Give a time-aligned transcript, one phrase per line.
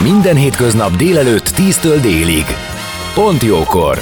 [0.00, 2.44] Minden hétköznap délelőtt 10-től délig.
[3.14, 3.98] Pont jókor!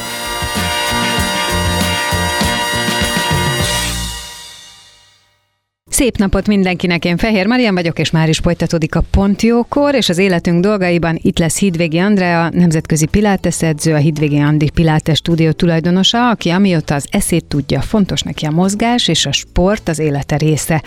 [6.00, 10.18] Szép napot mindenkinek, én Fehér Marian vagyok, és már is folytatódik a Pontjókor, és az
[10.18, 16.28] életünk dolgaiban itt lesz Hidvégi Andrea, nemzetközi pilates edző, a Hidvégi Andi Pilates stúdió tulajdonosa,
[16.28, 20.82] aki amióta az eszét tudja, fontos neki a mozgás és a sport az élete része.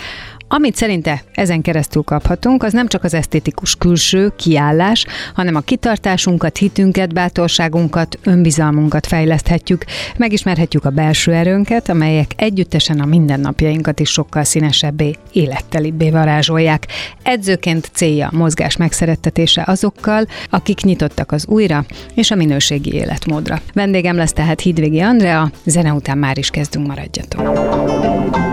[0.56, 6.58] Amit szerinte ezen keresztül kaphatunk, az nem csak az esztétikus külső kiállás, hanem a kitartásunkat,
[6.58, 9.86] hitünket, bátorságunkat, önbizalmunkat fejleszthetjük,
[10.18, 16.88] megismerhetjük a belső erőnket, amelyek együttesen a mindennapjainkat is sokkal színesebbé, élettelibbé varázsolják.
[17.24, 23.62] Edzőként célja a mozgás megszerettetése azokkal, akik nyitottak az újra és a minőségi életmódra.
[23.74, 28.53] Vendégem lesz tehát Hidvégi Andrea, zene után már is kezdünk, maradjatok.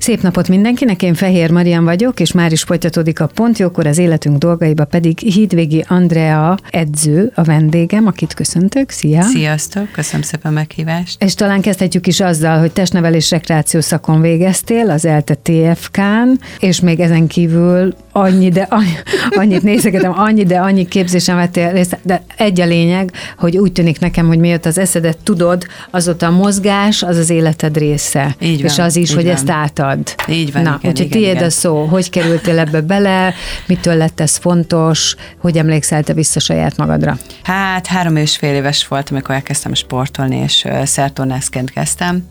[0.00, 4.38] Szép napot mindenkinek, én Fehér Marian vagyok, és már is folytatódik a Pontjókor, az életünk
[4.38, 8.90] dolgaiba pedig Hídvégi Andrea edző, a vendégem, akit köszöntök.
[8.90, 9.22] Szia!
[9.22, 11.22] Sziasztok, köszönöm szépen a meghívást.
[11.22, 17.00] És talán kezdhetjük is azzal, hogy testnevelés rekreáció szakon végeztél az ELTE TFK-n, és még
[17.00, 18.92] ezen kívül annyi, de annyi,
[19.30, 23.98] annyit nézegetem, annyi, de annyi képzésen vettél részt, de egy a lényeg, hogy úgy tűnik
[23.98, 28.36] nekem, hogy miatt az eszedet tudod, azóta a mozgás az az életed része.
[28.40, 29.32] Így van, és az is, hogy van.
[29.32, 29.50] ezt
[29.90, 30.14] átad.
[30.28, 31.46] Így van, Na, igen, úgyhogy igen, tiéd igen.
[31.46, 33.34] a szó, hogy kerültél ebbe bele,
[33.66, 37.18] mitől lett ez fontos, hogy emlékszel te vissza saját magadra?
[37.42, 42.26] Hát három és fél éves voltam, amikor elkezdtem sportolni, és szertornászként kezdtem.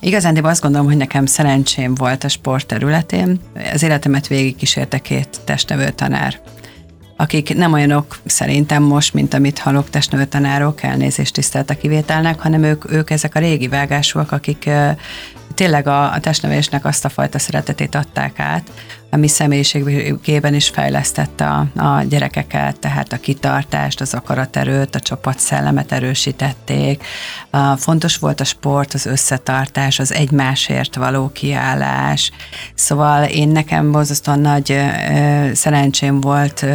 [0.00, 3.40] Igazán azt gondolom, hogy nekem szerencsém volt a sport területén.
[3.72, 6.40] Az életemet végig kísérte két testnevő tanár
[7.16, 12.62] akik nem olyanok szerintem most, mint amit hallok testnevő tanárok, elnézést tisztelt a kivételnek, hanem
[12.62, 14.70] ők, ők ezek a régi vágásúak, akik
[15.54, 18.70] tényleg a, a testnevelésnek azt a fajta szeretetét adták át,
[19.10, 27.04] ami személyiségében is fejlesztette a, a gyerekeket, tehát a kitartást, az akaraterőt, a csapatszellemet erősítették.
[27.76, 32.30] Fontos volt a sport, az összetartás, az egymásért való kiállás.
[32.74, 34.80] Szóval én nekem borzasztóan nagy
[35.52, 36.66] szerencsém volt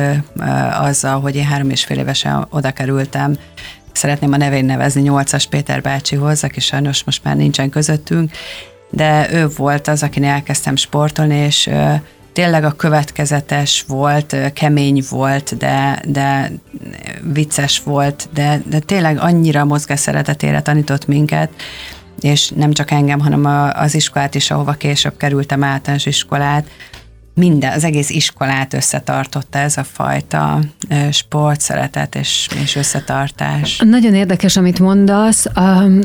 [0.80, 3.38] azzal, hogy én három és fél évesen oda kerültem,
[3.98, 8.32] szeretném a nevén nevezni Nyolcas Péter bácsihoz, aki sajnos most már nincsen közöttünk,
[8.90, 11.70] de ő volt az, akin elkezdtem sportolni, és
[12.34, 16.52] tényleg a következetes volt, kemény volt, de, de
[17.34, 21.50] vicces volt, de, de tényleg annyira mozgás szeretetére tanított minket,
[22.20, 26.68] és nem csak engem, hanem a, az iskolát is, ahova később kerültem általános iskolát,
[27.38, 30.60] minden, az egész iskolát összetartotta ez a fajta
[30.90, 33.78] ö, sportszeretet és, és összetartás.
[33.86, 35.46] Nagyon érdekes, amit mondasz,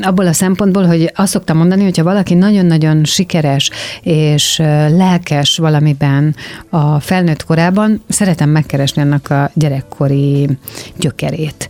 [0.01, 3.69] abból a szempontból, hogy azt szoktam mondani, hogyha valaki nagyon-nagyon sikeres
[4.01, 4.57] és
[4.89, 6.35] lelkes valamiben
[6.69, 10.49] a felnőtt korában, szeretem megkeresni annak a gyerekkori
[10.97, 11.69] gyökerét.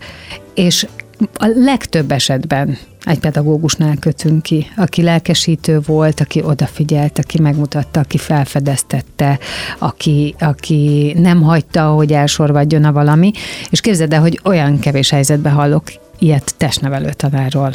[0.54, 0.88] És
[1.34, 8.18] a legtöbb esetben egy pedagógusnál kötünk ki, aki lelkesítő volt, aki odafigyelt, aki megmutatta, aki
[8.18, 9.40] felfedeztette,
[9.80, 13.32] aki, aki nem hagyta, hogy elsorvadjon a valami.
[13.70, 15.84] És képzeld el, hogy olyan kevés helyzetben hallok
[16.20, 17.72] ilyet testnevelő tanárról.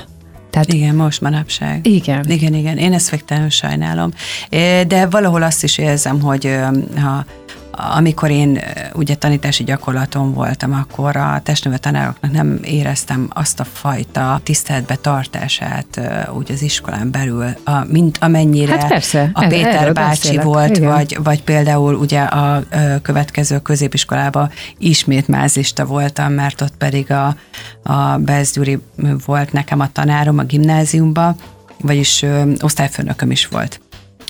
[0.51, 1.87] Tehát Igen, most manapság.
[1.87, 2.31] Igen.
[2.31, 4.11] Igen, igen, én ezt végtelenül sajnálom.
[4.49, 6.57] Eh, De valahol azt is érzem, hogy
[6.97, 7.25] ha
[7.71, 8.61] amikor én
[8.95, 16.01] ugye tanítási gyakorlaton voltam, akkor a testnövő tanároknak nem éreztem azt a fajta tiszteletbe tartását
[16.35, 20.45] úgy az iskolán belül, a, mint amennyire Hát persze, a er- Péter erről bácsi beszélek,
[20.45, 20.91] volt, igen.
[20.93, 22.63] vagy, vagy például ugye a
[23.03, 27.37] következő középiskolába ismét mázista voltam, mert ott pedig a,
[27.83, 28.79] a Bez Gyuri
[29.27, 31.35] volt nekem a tanárom a gimnáziumba,
[31.81, 33.81] vagyis ö, osztályfőnököm is volt.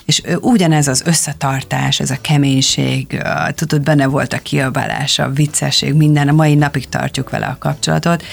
[0.09, 3.21] És ugyanez az összetartás, ez a keménység,
[3.55, 8.23] tudod, benne volt a kiabálás, a viccesség, minden, a mai napig tartjuk vele a kapcsolatot,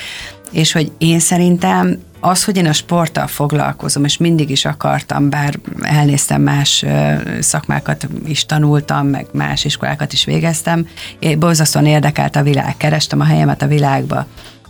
[0.50, 5.58] és hogy én szerintem az, hogy én a sporttal foglalkozom, és mindig is akartam, bár
[5.80, 6.84] elnéztem más
[7.40, 10.88] szakmákat is tanultam, meg más iskolákat is végeztem,
[11.18, 14.26] én borzasztóan érdekelt a világ, kerestem a helyemet a világba,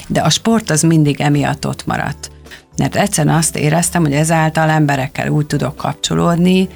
[0.09, 2.31] de a sport az mindig emiatt ott maradt.
[2.77, 6.69] Mert egyszerűen azt éreztem, hogy ezáltal emberekkel úgy tudok kapcsolódni,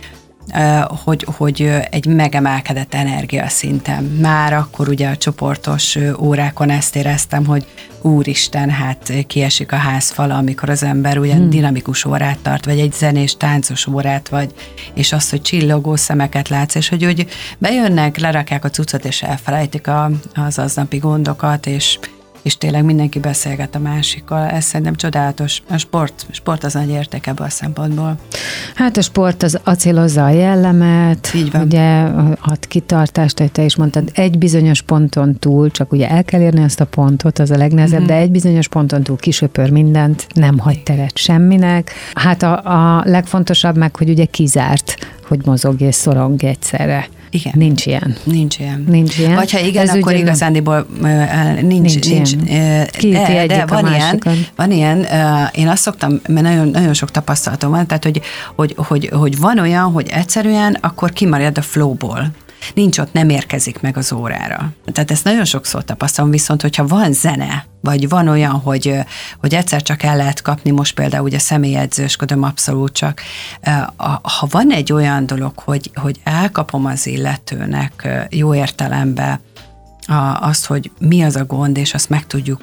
[1.04, 4.04] hogy, hogy egy megemelkedett energiaszintem.
[4.04, 7.66] Már akkor ugye a csoportos órákon ezt éreztem, hogy
[8.02, 11.50] úristen, hát kiesik a házfala, amikor az ember ugye hmm.
[11.50, 14.54] dinamikus órát tart, vagy egy zenés, táncos órát, vagy,
[14.94, 17.26] és azt, hogy csillogó szemeket látsz, és hogy úgy
[17.58, 21.98] bejönnek, lerakják a cuccot, és elfelejtik a, az aznapi gondokat, és,
[22.42, 24.48] és tényleg mindenki beszélget a másikkal.
[24.48, 25.62] Ez szerintem csodálatos.
[25.70, 28.16] A sport, sport az nagy érték ebből a szempontból.
[28.74, 31.62] Hát a sport az acélozza a jellemet, Így van.
[31.62, 32.02] ugye
[32.40, 36.62] ad kitartást, hogy te is mondtad, egy bizonyos ponton túl, csak ugye el kell érni
[36.62, 38.08] azt a pontot, az a legnehezebb, mm-hmm.
[38.08, 41.92] de egy bizonyos ponton túl kisöpör mindent, nem hagy teret semminek.
[42.14, 44.96] Hát a, a legfontosabb meg, hogy ugye kizárt,
[45.28, 47.08] hogy mozog és szorong egyszerre.
[47.30, 47.52] Igen.
[47.56, 48.16] Nincs ilyen.
[48.24, 48.84] Nincs ilyen.
[48.88, 49.34] Nincs ilyen.
[49.34, 50.86] Vagy ha igen, Ez akkor igazándiból
[51.60, 52.86] nincs, nincs, nincs ilyen.
[53.00, 54.22] de, de van ilyen,
[54.56, 55.06] van ilyen,
[55.52, 58.20] én azt szoktam, mert nagyon, nagyon sok tapasztalatom van, tehát hogy,
[58.54, 62.30] hogy, hogy, hogy van olyan, hogy egyszerűen akkor kimarad a flowból
[62.74, 64.72] nincs ott, nem érkezik meg az órára.
[64.92, 68.94] Tehát ezt nagyon sokszor tapasztalom, viszont hogyha van zene, vagy van olyan, hogy,
[69.40, 73.20] hogy egyszer csak el lehet kapni, most például ugye személyedzősködöm abszolút csak,
[74.22, 79.40] ha van egy olyan dolog, hogy, hogy elkapom az illetőnek jó értelemben
[80.40, 82.60] azt, hogy mi az a gond, és azt meg tudjuk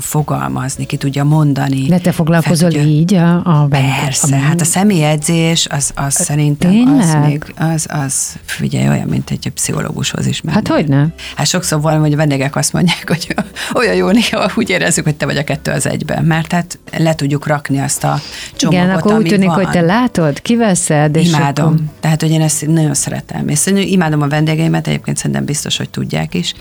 [0.00, 1.86] fogalmazni, ki tudja mondani.
[1.86, 6.70] De te foglalkozol tudja, így a, a Persze, a, hát a személyedzés, az, az szerintem
[6.70, 6.98] Tényleg?
[6.98, 10.56] az még, az, az figyelj, olyan, mint egy pszichológushoz is menni.
[10.56, 11.12] Hát hogy nem?
[11.36, 13.34] Hát sokszor valami, hogy a vendégek azt mondják, hogy
[13.80, 17.14] olyan jó, néha úgy érezzük, hogy te vagy a kettő az egyben, mert hát le
[17.14, 18.20] tudjuk rakni azt a
[18.56, 19.56] csomagot, Igen, akkor úgy tűnik, van.
[19.56, 21.66] hogy te látod, kiveszed, és Imádom.
[21.66, 21.80] Akkor...
[22.00, 23.48] Tehát, hogy én ezt nagyon szeretem.
[23.48, 26.54] És imádom a vendégeimet, egyébként szerintem biztos, hogy tudják is,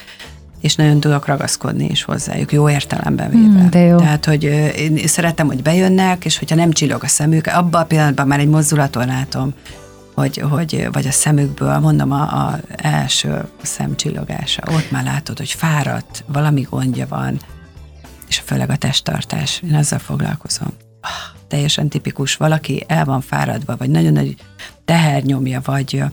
[0.63, 3.63] és nagyon tudok ragaszkodni is hozzájuk, jó értelemben véve.
[3.63, 3.98] Mm, de jó.
[3.98, 4.44] Tehát, hogy
[4.77, 8.48] én szeretem, hogy bejönnek, és hogyha nem csillog a szemük, abban a pillanatban már egy
[8.48, 9.54] mozdulaton látom,
[10.15, 16.24] hogy, hogy, vagy a szemükből, mondom, a, a első szemcsillogása, ott már látod, hogy fáradt,
[16.27, 17.39] valami gondja van,
[18.27, 20.68] és főleg a testtartás, én azzal foglalkozom.
[21.01, 24.36] Ah, teljesen tipikus, valaki el van fáradva, vagy nagyon nagy
[24.86, 26.04] tehernyomja, vagy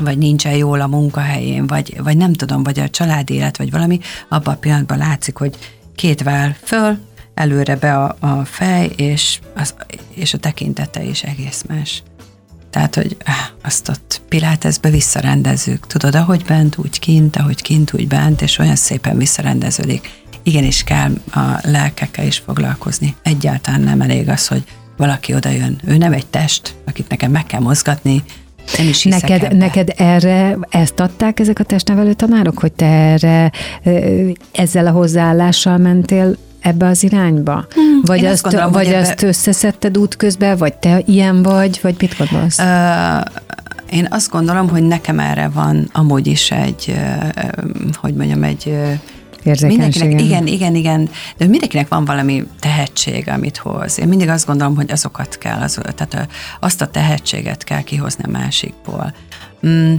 [0.00, 4.00] vagy nincsen jól a munkahelyén, vagy, vagy nem tudom, vagy a családi élet, vagy valami,
[4.28, 5.56] abban a pillanatban látszik, hogy
[5.94, 6.98] két vál föl,
[7.34, 9.74] előre be a, a fej, és, az,
[10.14, 12.02] és a tekintete is egész más.
[12.70, 13.16] Tehát, hogy
[13.62, 15.86] azt ott Pilátesbe visszarendezzük.
[15.86, 20.10] Tudod, ahogy bent, úgy kint, ahogy kint, úgy bent, és olyan szépen visszarendeződik.
[20.42, 23.16] Igenis kell a lelkekkel is foglalkozni.
[23.22, 24.64] Egyáltalán nem elég az, hogy
[24.96, 25.80] valaki oda jön.
[25.84, 28.24] Ő nem egy test, akit nekem meg kell mozgatni,
[28.78, 29.56] nem is neked, ebbe.
[29.56, 33.50] neked erre ezt adták ezek a testnevelő tanárok, hogy te erre
[34.52, 37.66] ezzel a hozzáállással mentél ebbe az irányba?
[37.74, 38.98] Hmm, vagy azt, gondolom, vagy ebbe...
[38.98, 42.58] azt összeszedted útközben, vagy te ilyen vagy, vagy mit gondolsz?
[42.58, 43.24] Uh,
[43.90, 46.94] én azt gondolom, hogy nekem erre van amúgy is egy,
[47.94, 48.76] hogy mondjam, egy
[49.44, 53.98] Mindenkinek, igen, igen, igen, de mindenkinek van valami tehetség, amit hoz.
[53.98, 56.28] Én mindig azt gondolom, hogy azokat kell, az, tehát
[56.60, 59.14] azt a tehetséget kell kihozni a másikból.
[59.66, 59.94] Mm,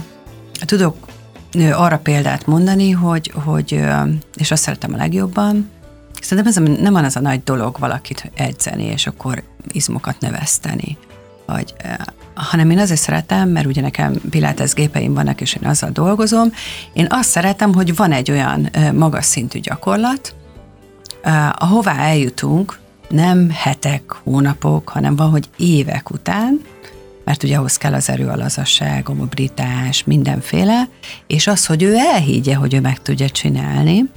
[0.66, 1.08] tudok
[1.72, 3.82] arra példát mondani, hogy, hogy
[4.36, 5.70] és azt szeretem a legjobban,
[6.22, 10.98] Szerintem ez nem van az a nagy dolog valakit edzeni, és akkor izmokat növeszteni.
[11.46, 11.74] Vagy
[12.36, 16.52] hanem én azért szeretem, mert ugye nekem pilates gépeim vannak, és én azzal dolgozom,
[16.94, 20.36] én azt szeretem, hogy van egy olyan magas szintű gyakorlat,
[21.56, 26.62] ahová eljutunk, nem hetek, hónapok, hanem van, hogy évek után,
[27.24, 30.88] mert ugye ahhoz kell az erő, a lazasság, a mobilitás, mindenféle,
[31.28, 34.10] és az, hogy ő elhiggye, hogy ő meg tudja csinálni,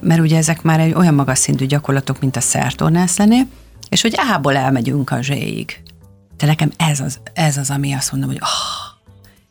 [0.00, 3.40] mert ugye ezek már egy olyan magas szintű gyakorlatok, mint a szertornász lenni,
[3.88, 5.82] és hogy A-ból elmegyünk a Z-ig.
[6.42, 8.98] De nekem ez az, ez az, ami azt mondom, hogy oh.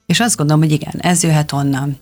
[0.05, 1.98] És azt gondolom, hogy igen, ez jöhet onnan.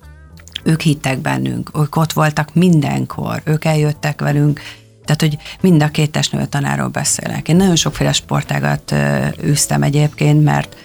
[0.63, 4.62] Ők hittek bennünk, ők ott voltak mindenkor, ők eljöttek velünk,
[5.05, 7.48] tehát, hogy mind a két testnő tanáról beszélek.
[7.48, 8.96] Én nagyon sokféle sportágat
[9.43, 10.75] űztem egyébként, mert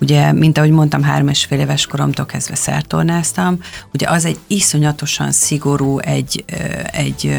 [0.00, 3.58] ugye, mint ahogy mondtam, három és fél éves koromtól kezdve szertornáztam,
[3.92, 6.44] ugye az egy iszonyatosan szigorú, egy,
[6.92, 7.38] egy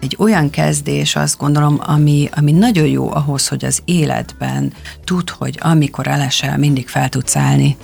[0.00, 4.72] egy olyan kezdés, azt gondolom, ami, ami nagyon jó ahhoz, hogy az életben
[5.04, 7.76] tud, hogy amikor elesel, mindig fel tudsz állni,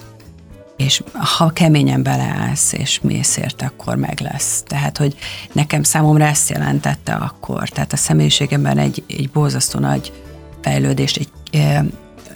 [0.77, 4.63] és ha keményen beleállsz, és mész érte, akkor meg lesz.
[4.67, 5.17] Tehát, hogy
[5.53, 7.69] nekem számomra ezt jelentette akkor.
[7.69, 10.13] Tehát a személyiségemben egy, egy borzasztó nagy
[10.63, 11.29] fejlődést, egy,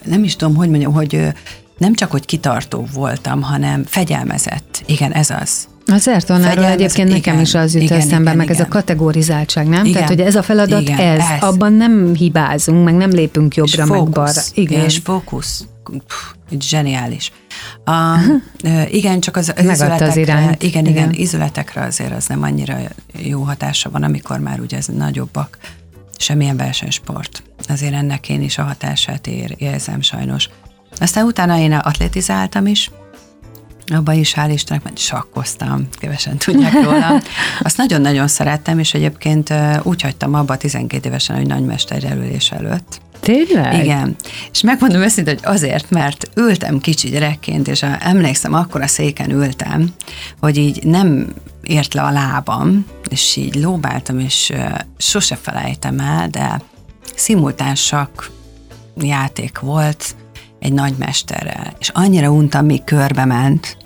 [0.03, 1.33] nem is tudom, hogy mondjam, hogy
[1.77, 4.83] nem csak, hogy kitartó voltam, hanem fegyelmezett.
[4.85, 5.67] Igen, ez az.
[5.91, 8.57] A szertornáról egyébként nekem is az jut igen, eszembe, igen, meg igen.
[8.57, 9.85] ez a kategorizáltság, nem?
[9.85, 13.55] Igen, Tehát, hogy ez a feladat, igen, ez, ez, abban nem hibázunk, meg nem lépünk
[13.55, 14.41] jobbra, és meg fókusz, balra.
[14.53, 14.83] Igen.
[14.83, 15.65] És fókusz.
[16.07, 16.15] Pff,
[16.59, 17.31] zseniális.
[17.85, 18.17] A,
[18.91, 20.63] igen, csak az, az izületekre, az irányt.
[20.63, 22.77] Igen, igen, igen, izületekre azért az nem annyira
[23.17, 25.57] jó hatása van, amikor már ugye ez nagyobbak.
[26.17, 27.43] Semmilyen versenysport.
[27.67, 30.49] Azért ennek én is a hatását ér, érzem sajnos.
[30.99, 32.91] Aztán utána én atletizáltam is,
[33.95, 37.21] abban is hál' Istennek, mert sakkoztam, kevesen tudják róla.
[37.59, 39.53] Azt nagyon-nagyon szerettem, és egyébként
[39.83, 43.01] úgy hagytam abba 12 évesen, hogy nagymester jelölés előtt.
[43.19, 43.83] Tényleg?
[43.83, 44.15] Igen.
[44.51, 49.31] És megmondom őszintén, hogy azért, mert ültem kicsi gyerekként, és a, emlékszem, akkor a széken
[49.31, 49.93] ültem,
[50.39, 54.51] hogy így nem ért le a lábam, és így lóbáltam, és
[54.97, 56.61] sose felejtem el, de
[57.15, 58.31] szimultánsak
[58.95, 60.15] játék volt
[60.59, 63.77] egy nagymesterrel, és annyira untam, míg körbe ment,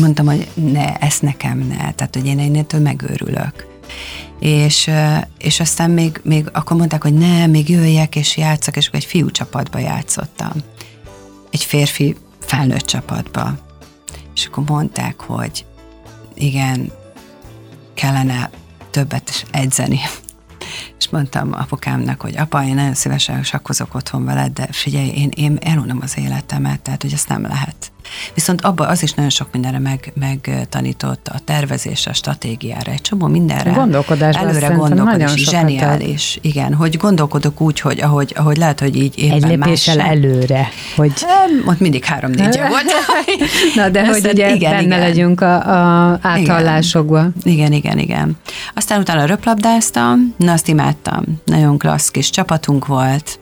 [0.00, 3.66] mondtam, hogy ne, ezt nekem ne, tehát hogy én ennél megőrülök.
[4.38, 4.90] És,
[5.38, 9.06] és aztán még, még akkor mondták, hogy ne, még jöjjek és játszak, és akkor egy
[9.06, 10.52] fiú csapatba játszottam.
[11.50, 13.58] Egy férfi felnőtt csapatba.
[14.34, 15.64] És akkor mondták, hogy
[16.34, 16.92] igen,
[17.94, 18.50] kellene
[18.90, 20.00] többet edzeni.
[20.98, 25.58] És mondtam apukámnak, hogy apa, én nagyon szívesen sakkozok otthon veled, de figyelj, én, én
[25.60, 27.91] elunom az életemet, tehát hogy ezt nem lehet.
[28.34, 33.26] Viszont abban az is nagyon sok mindenre meg, megtanított a tervezésre, a stratégiára, egy csomó
[33.26, 33.70] mindenre.
[33.70, 36.38] Gondolkodásban Előre gondolkodás, zseniális.
[36.40, 40.68] Igen, hogy gondolkodok úgy, hogy ahogy, ahogy lehet, hogy így éppen Egy lépéssel más előre.
[40.96, 41.12] Hogy...
[41.66, 42.92] Ott mindig három-négy volt.
[43.74, 44.98] Na, de hogy ugye igen, benne igen.
[44.98, 47.34] legyünk a, a áthallásokban.
[47.42, 48.36] Igen, igen, igen.
[48.74, 51.24] Aztán utána röplabdáztam, na azt imádtam.
[51.44, 53.38] Nagyon klassz kis csapatunk volt.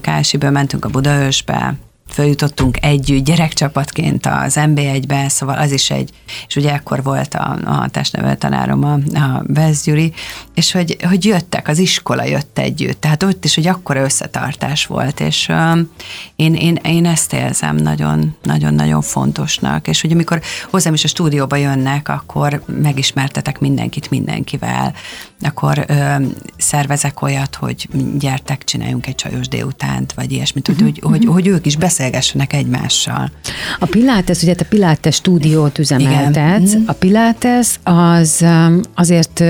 [0.00, 1.74] Kásiből mentünk a Budaörsbe,
[2.16, 6.10] följutottunk együtt gyerekcsapatként az MB1-be, szóval az is egy,
[6.48, 10.12] és ugye ekkor volt a, a testnevelő tanárom, a, a Vesz Gyuri,
[10.54, 15.20] és hogy, hogy jöttek, az iskola jött együtt, tehát ott is, hogy akkora összetartás volt,
[15.20, 15.90] és um,
[16.36, 21.56] én, én, én ezt érzem nagyon, nagyon-nagyon fontosnak, és hogy amikor hozzám is a stúdióba
[21.56, 24.94] jönnek, akkor megismertetek mindenkit mindenkivel,
[25.40, 30.84] akkor um, szervezek olyat, hogy gyertek, csináljunk egy csajos délutánt, vagy ilyesmit, uh-huh.
[30.84, 33.30] hogy, hogy, hogy ők is beszélnek beszélgessenek egymással.
[33.78, 36.72] A Pilates, ugye te Pilates stúdiót üzemeltetsz.
[36.72, 36.84] Igen.
[36.86, 39.44] A Pilates az um, azért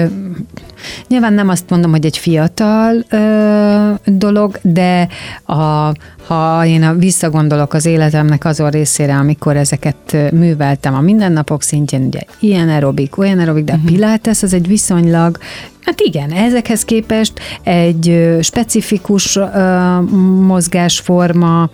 [1.08, 5.08] nyilván nem azt mondom, hogy egy fiatal ö, dolog, de
[5.44, 5.92] a,
[6.26, 12.20] ha én a, visszagondolok az életemnek azon részére, amikor ezeket műveltem a mindennapok szintjén, ugye
[12.40, 13.88] ilyen aerobik, olyan aerobik, de uh-huh.
[13.88, 15.38] a Pilates az egy viszonylag
[15.86, 17.32] Hát igen, ezekhez képest
[17.62, 20.10] egy specifikus uh,
[20.46, 21.70] mozgásforma,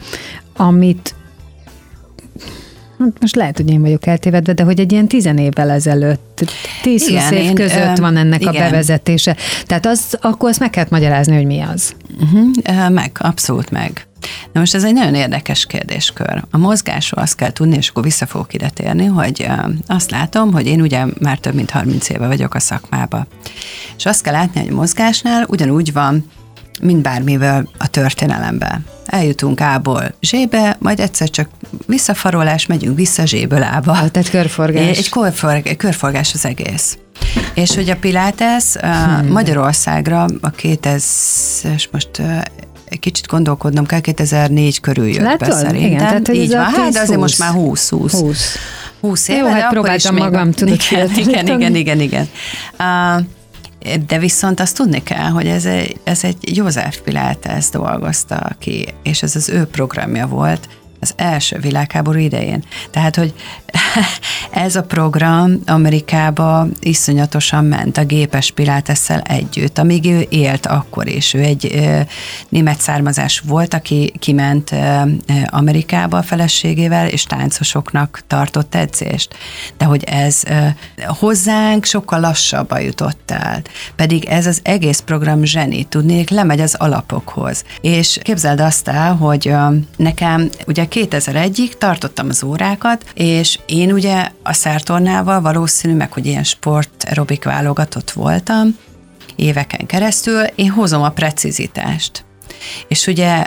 [0.56, 1.14] amit
[2.98, 6.50] hát most lehet, hogy én vagyok eltévedve, de hogy egy ilyen tizen évvel ezelőtt,
[6.82, 8.54] tíz igen, év között van ennek igen.
[8.54, 9.36] a bevezetése.
[9.66, 11.94] Tehát az, akkor azt meg kellett magyarázni, hogy mi az.
[12.20, 14.06] Uh-huh, meg, abszolút meg.
[14.52, 16.42] Na most ez egy nagyon érdekes kérdéskör.
[16.50, 19.46] A mozgásról azt kell tudni, és akkor vissza fogok ide térni, hogy
[19.86, 23.26] azt látom, hogy én ugye már több mint 30 éve vagyok a szakmába.
[23.96, 26.24] És azt kell látni, hogy a mozgásnál ugyanúgy van,
[26.80, 28.84] mint bármivel a történelemben.
[29.06, 31.48] Eljutunk A-ból zsébe, majd egyszer csak
[31.86, 34.10] visszafarolás, megyünk vissza zséből A-ba.
[34.10, 34.98] Tehát körforgás.
[34.98, 36.98] Egy körforgás, körforgás az egész.
[37.54, 39.26] És hogy a Pilates hmm.
[39.28, 42.10] Magyarországra a 2000, most
[42.84, 45.48] egy kicsit gondolkodnom kell, 2004 körül jött Látod?
[45.48, 45.90] be szerintem.
[45.90, 47.88] Igen, tehát, Így van, hát azért most már 20-20.
[47.90, 48.56] 20.
[49.00, 50.80] 20 éve, Jó, hát próbáltam magam, tudod.
[50.90, 52.28] Igen, igen, igen, igen, igen.
[52.78, 53.24] Uh,
[54.06, 59.22] de viszont azt tudni kell, hogy ez egy, ez egy József Pilates dolgozta ki, és
[59.22, 60.68] ez az ő programja volt,
[61.02, 62.64] az első világháború idején.
[62.90, 63.34] Tehát, hogy
[64.64, 71.34] ez a program Amerikába iszonyatosan ment a gépes pilátesszel együtt, amíg ő élt akkor is.
[71.34, 72.00] Ő egy ö,
[72.48, 75.02] német származás volt, aki kiment ö,
[75.46, 79.34] Amerikába a feleségével, és táncosoknak tartott edzést.
[79.78, 80.66] De hogy ez ö,
[81.06, 83.62] hozzánk sokkal lassabban jutott el.
[83.96, 87.64] Pedig ez az egész program zseni, tudnék, lemegy az alapokhoz.
[87.80, 89.66] És képzeld azt el, hogy ö,
[89.96, 96.44] nekem ugye 2001-ig tartottam az órákat, és én ugye a szertornával valószínű, meg hogy ilyen
[96.44, 98.78] sport aerobik válogatott voltam,
[99.36, 102.24] éveken keresztül, én hozom a precizitást.
[102.88, 103.46] És ugye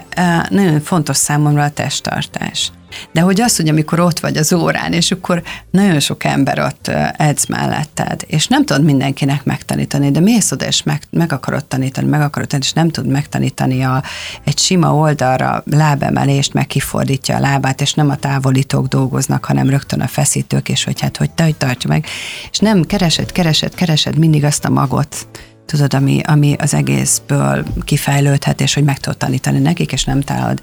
[0.49, 2.71] nagyon fontos számomra a testtartás.
[3.11, 6.87] De hogy az, hogy amikor ott vagy az órán, és akkor nagyon sok ember ott
[7.17, 12.07] edz melletted, és nem tudod mindenkinek megtanítani, de mész oda, és meg, meg akarod tanítani,
[12.07, 14.03] meg akarod tanítani, és nem tud megtanítani a,
[14.43, 20.01] egy sima oldalra lábemelést, meg kifordítja a lábát, és nem a távolítók dolgoznak, hanem rögtön
[20.01, 22.05] a feszítők, és hogy hát hogy te, hogy tartja meg.
[22.51, 25.27] És nem keresed, keresed, keresed mindig azt a magot,
[25.65, 30.61] tudod, ami, ami az egészből kifejlődhet, és hogy meg tudod tanítani nekik, és nem találod.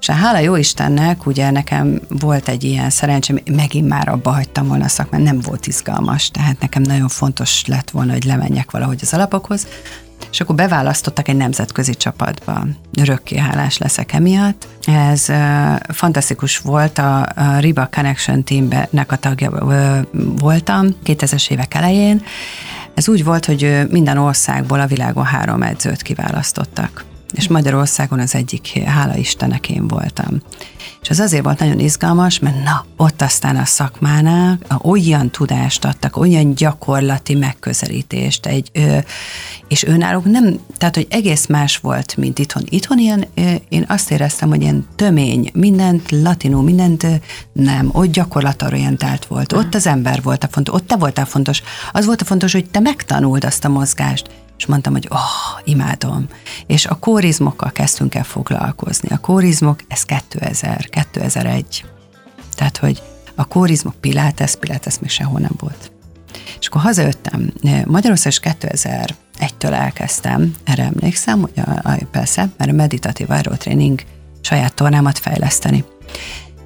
[0.00, 4.66] És hát hála jó Istennek, ugye nekem volt egy ilyen szerencsém, megint már abba hagytam
[4.68, 8.98] volna a szakmát, nem volt izgalmas, tehát nekem nagyon fontos lett volna, hogy lemenjek valahogy
[9.02, 9.66] az alapokhoz,
[10.30, 12.66] és akkor beválasztottak egy nemzetközi csapatba.
[13.00, 14.66] Örökké hálás leszek emiatt.
[14.84, 19.98] Ez uh, fantasztikus volt, a, a Riba Connection Teamnek a tagja uh,
[20.38, 22.22] voltam 2000-es évek elején,
[22.94, 28.78] ez úgy volt, hogy minden országból a világon három edzőt kiválasztottak és Magyarországon az egyik,
[28.78, 30.40] hála Istennek én voltam.
[31.04, 36.16] És az azért volt nagyon izgalmas, mert na, ott aztán a szakmánál olyan tudást adtak,
[36.16, 38.98] olyan gyakorlati megközelítést, egy, ö,
[39.68, 42.62] és önállók nem, tehát hogy egész más volt, mint itthon.
[42.68, 47.06] Itthon ilyen, ö, én azt éreztem, hogy ilyen tömény, mindent latinul, mindent
[47.52, 52.06] nem, ott gyakorlatorientált volt, ott az ember volt a fontos, ott te voltál fontos, az
[52.06, 56.26] volt a fontos, hogy te megtanuld azt a mozgást, és mondtam, hogy oh, imádom.
[56.66, 59.08] És a kórizmokkal kezdtünk el foglalkozni.
[59.08, 61.84] A kórizmok, ez 2000, 2001.
[62.54, 63.02] Tehát, hogy
[63.34, 65.92] a kórizmok Pilates, Pilates még sehol nem volt.
[66.60, 67.52] És akkor hazajöttem,
[67.84, 74.02] Magyarország 2001-től elkezdtem, erre emlékszem, hogy a, a, persze, mert a meditatív aerotraining
[74.40, 75.84] saját tornámat fejleszteni.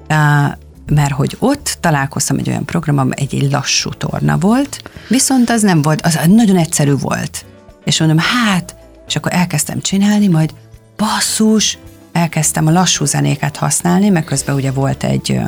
[0.09, 5.61] Uh, mert hogy ott találkoztam egy olyan programom, egy, egy lassú torna volt, viszont az
[5.61, 7.45] nem volt, az nagyon egyszerű volt
[7.89, 8.75] és mondom, hát,
[9.07, 10.53] és akkor elkezdtem csinálni, majd
[10.97, 11.77] basszus,
[12.11, 15.39] elkezdtem a lassú zenéket használni, mert közben ugye volt egy,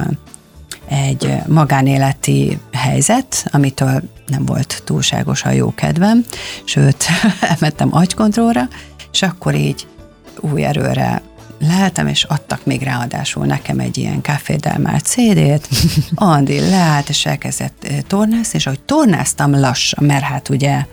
[0.90, 6.26] egy magánéleti helyzet, amitől nem volt túlságosan jó kedvem,
[6.64, 7.06] sőt,
[7.52, 8.68] elmentem agykontrollra,
[9.12, 9.88] és akkor így
[10.40, 11.22] új erőre
[11.60, 15.68] lehetem, és adtak még ráadásul nekem egy ilyen Café Del Mar CD-t,
[16.16, 20.86] Andi leállt, és elkezdett tornászni, és ahogy tornáztam lassan, mert hát ugye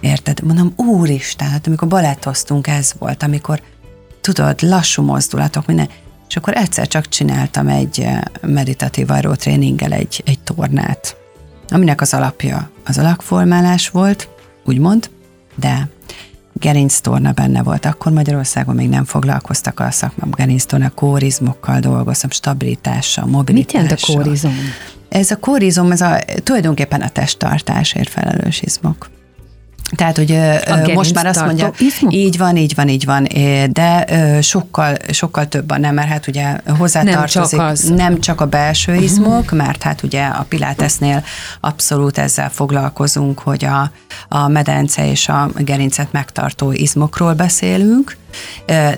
[0.00, 0.42] Érted?
[0.42, 3.62] Mondom, úristen, hát amikor balettoztunk, ez volt, amikor
[4.20, 5.88] tudod, lassú mozdulatok, minden.
[6.28, 11.16] És akkor egyszer csak csináltam egy eh, meditatív tréninggel egy, egy tornát,
[11.68, 14.28] aminek az alapja az alakformálás volt,
[14.64, 15.10] úgymond,
[15.54, 15.88] de
[16.52, 17.84] gerinc torna benne volt.
[17.84, 23.82] Akkor Magyarországon még nem foglalkoztak a szakmám gerinc torna, kórizmokkal dolgoztam, stabilitással, mobilitással.
[23.82, 24.54] Mit jelent a kórizom?
[25.08, 29.10] Ez a kórizom, ez a, tulajdonképpen a testtartásért felelős izmok.
[29.96, 30.32] Tehát, hogy
[30.66, 32.12] a most már azt mondja, izmok?
[32.12, 33.26] így van, így van, így van,
[33.72, 34.06] de
[34.42, 38.92] sokkal, sokkal több a nem, mert hát ugye hozzátartozik nem csak, nem csak a belső
[38.92, 39.02] mhm.
[39.02, 39.58] izmok, uh-huh.
[39.58, 41.24] mert hát ugye a Pilatesnél
[41.60, 43.90] abszolút ezzel foglalkozunk, hogy a,
[44.28, 48.16] a medence és a gerincet megtartó izmokról beszélünk,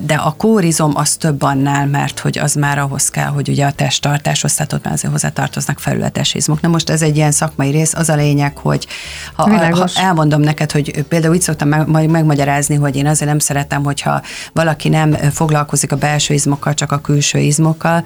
[0.00, 3.72] de a kórizom az több annál, mert hogy az már ahhoz kell, hogy ugye a
[3.72, 6.60] testtartáshoz, tehát ott már azért hozzá tartoznak felületes izmok.
[6.60, 8.86] Na most ez egy ilyen szakmai rész, az a lényeg, hogy
[9.34, 13.84] ha, ha elmondom neked, hogy például így szoktam meg, megmagyarázni, hogy én azért nem szeretem,
[13.84, 18.04] hogyha valaki nem foglalkozik a belső izmokkal, csak a külső izmokkal,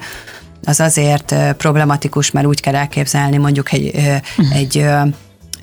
[0.64, 4.56] az azért problematikus, mert úgy kell elképzelni mondjuk egy, uh-huh.
[4.56, 4.86] egy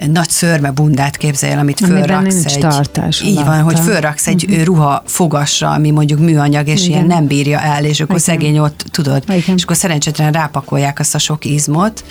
[0.08, 2.60] nagy szörme bundát képzelj el, amit fölraksz egy...
[2.60, 3.22] tartás.
[3.22, 4.64] Így van, hogy fölraksz egy uh-huh.
[4.64, 6.92] ruha fogasra, ami mondjuk műanyag, és Igen.
[6.92, 8.36] ilyen nem bírja el, és akkor Igen.
[8.36, 9.56] szegény ott, tudod, Igen.
[9.56, 12.04] és akkor szerencsétlen rápakolják azt a sok izmot,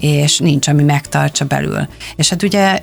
[0.00, 1.88] és nincs, ami megtartsa belül.
[2.16, 2.78] És hát ugye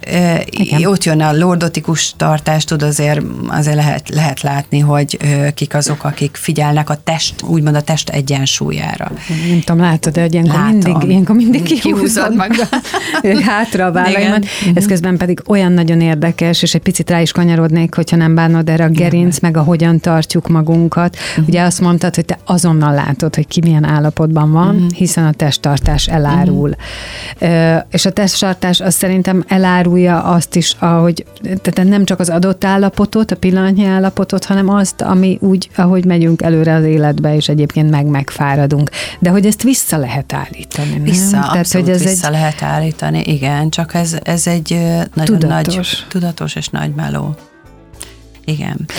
[0.50, 0.86] Igen.
[0.86, 5.18] ott jön a lordotikus tartás, tud azért, azért lehet, lehet látni, hogy
[5.54, 9.12] kik azok, akik figyelnek a test, úgymond a test egyensúlyára.
[9.50, 12.70] Nem tudom, látod, de ilyenkor mindig, ilyenkor mindig kihúzod magad
[13.42, 14.46] hátra a vállaimat.
[14.74, 18.70] Ez közben pedig olyan nagyon érdekes, és egy picit rá is kanyarodnék, hogyha nem bánod
[18.70, 21.16] erre a gerinc, meg a hogyan tartjuk magunkat.
[21.16, 21.48] Uh-huh.
[21.48, 24.92] Ugye azt mondtad, hogy te azonnal látod, hogy ki milyen állapotban van, uh-huh.
[24.92, 26.70] hiszen a testtartás elárul.
[26.70, 27.06] Uh-huh
[27.90, 33.32] és a testsartás az szerintem elárulja azt is, ahogy, tehát nem csak az adott állapotot,
[33.32, 38.06] a pillanatnyi állapotot, hanem azt, ami úgy, ahogy megyünk előre az életbe, és egyébként meg
[38.06, 38.90] megfáradunk.
[39.20, 40.90] De hogy ezt vissza lehet állítani.
[40.90, 41.04] Nem?
[41.04, 42.34] Vissza, Tehát, hogy ez vissza egy...
[42.34, 44.80] lehet állítani, igen, csak ez, ez egy
[45.14, 45.76] nagyon tudatos.
[45.76, 47.36] nagy, tudatos és nagy meló.
[48.48, 48.90] Igen.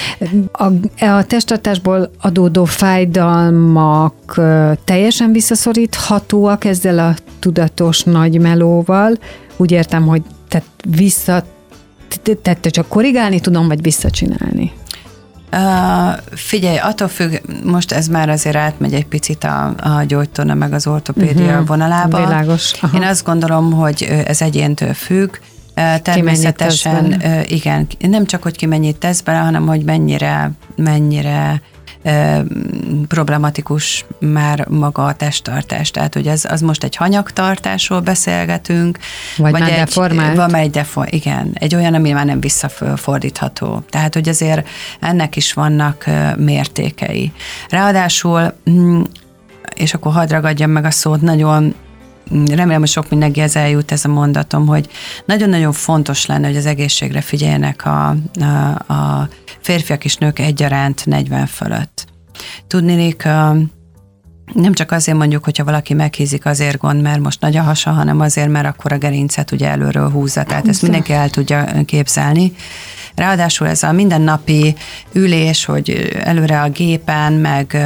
[0.53, 0.65] A,
[1.05, 4.41] a testtartásból adódó fájdalmak
[4.85, 9.19] teljesen visszaszoríthatóak ezzel a tudatos nagy melóval.
[9.57, 11.45] Úgy értem, hogy tehát vissza
[12.43, 14.73] Tehát te csak korrigálni tudom, vagy visszacsinálni?
[15.53, 17.35] Uh, figyelj, attól függ,
[17.65, 21.67] most ez már azért átmegy egy picit a, a gyógytorna meg az ortopédia uh-huh.
[21.67, 22.19] vonalába.
[22.19, 22.73] Világos.
[22.81, 22.97] Aha.
[22.97, 25.37] Én azt gondolom, hogy ez egyéntől függ.
[26.03, 31.62] Természetesen, igen, nem csak, hogy ki mennyit tesz bele, hanem hogy mennyire, mennyire
[33.09, 35.91] problematikus már maga a testtartás.
[35.91, 38.99] Tehát, hogy ez, az most egy hanyagtartásról beszélgetünk.
[39.37, 40.37] Vagy, vagy már egy, deformált.
[40.37, 43.83] Már egy deform, igen, egy olyan, ami már nem visszafordítható.
[43.91, 44.69] Tehát, hogy azért
[45.01, 46.05] ennek is vannak
[46.37, 47.33] mértékei.
[47.69, 49.03] Ráadásul, mm,
[49.75, 51.75] és akkor hadd ragadjam meg a szót, nagyon
[52.31, 54.88] remélem, hogy sok mindenki ez eljut ez a mondatom, hogy
[55.25, 59.29] nagyon-nagyon fontos lenne, hogy az egészségre figyeljenek a, a, a
[59.61, 62.07] férfiak és nők egyaránt 40 fölött.
[62.67, 63.23] Tudnélik,
[64.55, 68.21] nem csak azért mondjuk, hogyha valaki meghízik azért gond, mert most nagy a hasa, hanem
[68.21, 70.43] azért, mert akkor a gerincet ugye előről húzza.
[70.43, 72.53] Tehát ezt mindenki el tudja képzelni.
[73.14, 74.75] Ráadásul ez a mindennapi
[75.12, 77.77] ülés, hogy előre a gépen, meg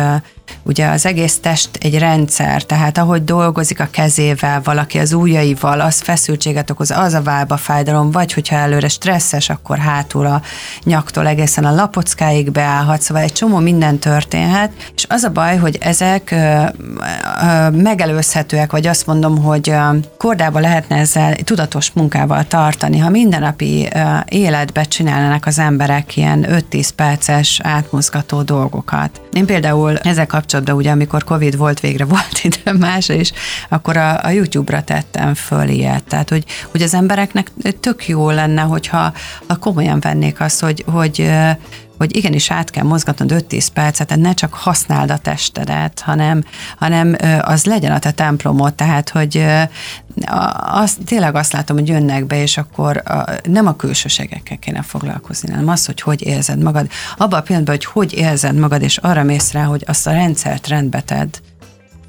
[0.62, 6.00] ugye az egész test egy rendszer, tehát ahogy dolgozik a kezével, valaki az ujjaival, az
[6.00, 10.42] feszültséget okoz, az a válba fájdalom, vagy hogyha előre stresszes, akkor hátul a
[10.84, 15.78] nyaktól egészen a lapockáig beállhat, szóval egy csomó minden történhet, és az a baj, hogy
[15.80, 16.34] ezek
[17.72, 19.74] megelőzhetőek, vagy azt mondom, hogy
[20.18, 23.88] kordába lehetne ezzel tudatos munkával tartani, ha mindennapi
[24.28, 29.20] életbe csinálnának az emberek ilyen 5-10 perces átmozgató dolgokat.
[29.32, 33.32] Én például ezek kapcsolatban, ugye amikor Covid volt, végre volt idő más, és
[33.68, 36.04] akkor a, a YouTube-ra tettem föl ilyet.
[36.04, 39.12] Tehát, hogy, hogy az embereknek tök jó lenne, hogyha
[39.46, 41.30] ha komolyan vennék azt, hogy, hogy
[41.98, 46.44] hogy igenis át kell mozgatnod 5-10 percet, tehát ne csak használd a testedet, hanem,
[46.78, 49.44] hanem az legyen a te templomod, tehát hogy
[50.56, 55.50] az, tényleg azt látom, hogy jönnek be, és akkor a, nem a külsőségekkel kéne foglalkozni,
[55.50, 56.90] hanem az, hogy hogy érzed magad.
[57.16, 60.68] Abban a pillanatban, hogy hogy érzed magad, és arra mész rá, hogy azt a rendszert
[60.68, 61.36] rendbe tedd,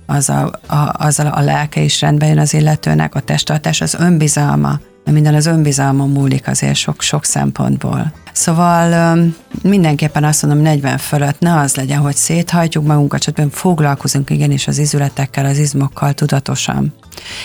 [0.05, 4.79] az a, a, azzal a lelke is rendbe jön az illetőnek, a testtartás, az önbizalma,
[5.11, 8.13] minden az önbizalmon múlik azért sok-sok szempontból.
[8.33, 9.17] Szóval
[9.61, 14.77] mindenképpen azt mondom, 40 fölött ne az legyen, hogy széthajtjuk magunkat, csak foglalkozunk igenis az
[14.77, 16.93] izületekkel, az izmokkal tudatosan.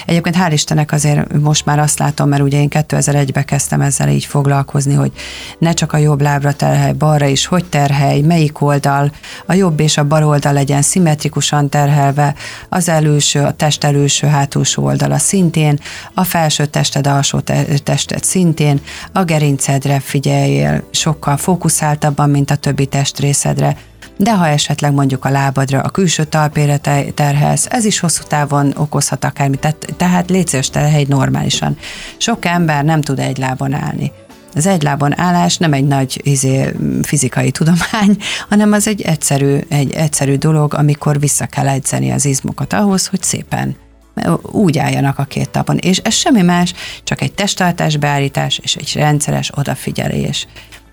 [0.07, 4.25] Egyébként hál' Istennek azért most már azt látom, mert ugye én 2001-ben kezdtem ezzel így
[4.25, 5.13] foglalkozni, hogy
[5.59, 9.13] ne csak a jobb lábra terhelj, balra is, hogy terhelj, melyik oldal,
[9.47, 12.35] a jobb és a bal oldal legyen szimmetrikusan terhelve,
[12.69, 15.79] az előső, a test előső, hátulsó oldala szintén,
[16.15, 17.41] a felső tested, alsó
[17.85, 18.81] tested szintén,
[19.13, 23.77] a gerincedre figyeljél sokkal fókuszáltabban, mint a többi testrészedre,
[24.19, 26.77] de ha esetleg mondjuk a lábadra, a külső talpére
[27.15, 31.77] terhelsz, ez is hosszú távon okozhat akármit, tehát, tehát létszős terhelj normálisan.
[32.17, 34.13] Sok ember nem tud egy lábon állni.
[34.55, 38.17] Az egy lábon állás nem egy nagy izé, fizikai tudomány,
[38.51, 43.23] hanem az egy egyszerű, egy egyszerű dolog, amikor vissza kell edzeni az izmokat ahhoz, hogy
[43.23, 43.77] szépen
[44.43, 45.77] úgy álljanak a két tapon.
[45.77, 50.47] És ez semmi más, csak egy testtartás beállítás és egy rendszeres odafigyelés.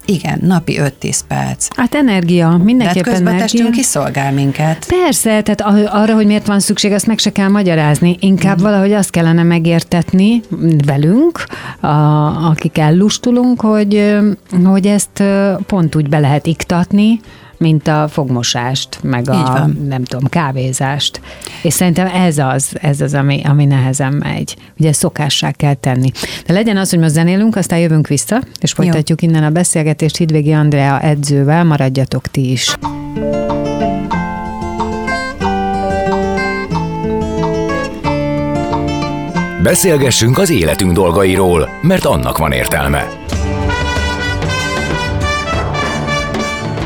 [0.05, 1.67] Igen, napi 5-10 perc.
[1.75, 3.39] Hát energia, mindenképpen De hát közben energia.
[3.45, 4.85] testünk kiszolgál minket.
[5.03, 5.61] Persze, tehát
[5.93, 8.17] arra, hogy miért van szükség, azt meg se kell magyarázni.
[8.19, 8.63] Inkább mm.
[8.63, 10.41] valahogy azt kellene megértetni
[10.85, 11.45] velünk,
[11.79, 11.87] a,
[12.49, 14.17] akik ellustulunk, hogy,
[14.63, 15.23] hogy ezt
[15.67, 17.19] pont úgy be lehet iktatni,
[17.57, 21.21] mint a fogmosást, meg a nem tudom, kávézást.
[21.61, 24.55] És szerintem ez az, ez az, ami, ami nehezen megy.
[24.79, 26.11] Ugye szokássá kell tenni.
[26.45, 29.29] De legyen az, hogy most zenélünk, aztán jövünk vissza, és folytatjuk Jó.
[29.29, 32.75] innen a beszélgetést Hidvégi Andrea edzővel, maradjatok ti is.
[39.63, 43.07] Beszélgessünk az életünk dolgairól, mert annak van értelme.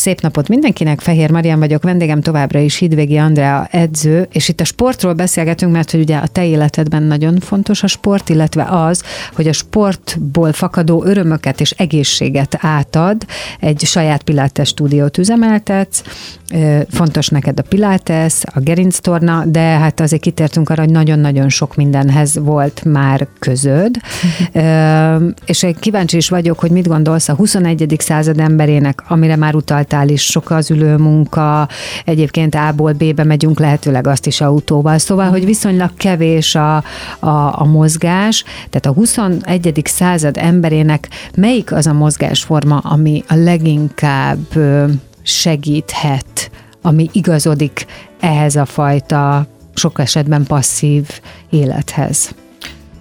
[0.00, 4.64] Szép napot mindenkinek, Fehér Marian vagyok, vendégem továbbra is Hidvégi Andrea edző, és itt a
[4.64, 9.02] sportról beszélgetünk, mert hogy ugye a te életedben nagyon fontos a sport, illetve az,
[9.34, 13.16] hogy a sportból fakadó örömöket és egészséget átad,
[13.58, 16.02] egy saját pilates stúdiót üzemeltetsz,
[16.90, 22.38] fontos neked a pilates, a gerinctorna, de hát azért kitértünk arra, hogy nagyon-nagyon sok mindenhez
[22.38, 23.96] volt már közöd,
[25.44, 27.96] és kíváncsi is vagyok, hogy mit gondolsz a 21.
[27.98, 31.68] század emberének, amire már utalt mentális, sok az ülő munka,
[32.04, 34.98] egyébként A-ból B-be megyünk, lehetőleg azt is autóval.
[34.98, 36.76] Szóval, hogy viszonylag kevés a,
[37.18, 39.82] a, a mozgás, tehát a 21.
[39.84, 44.46] század emberének melyik az a mozgásforma, ami a leginkább
[45.22, 46.50] segíthet,
[46.82, 47.86] ami igazodik
[48.20, 51.06] ehhez a fajta sok esetben passzív
[51.50, 52.34] élethez.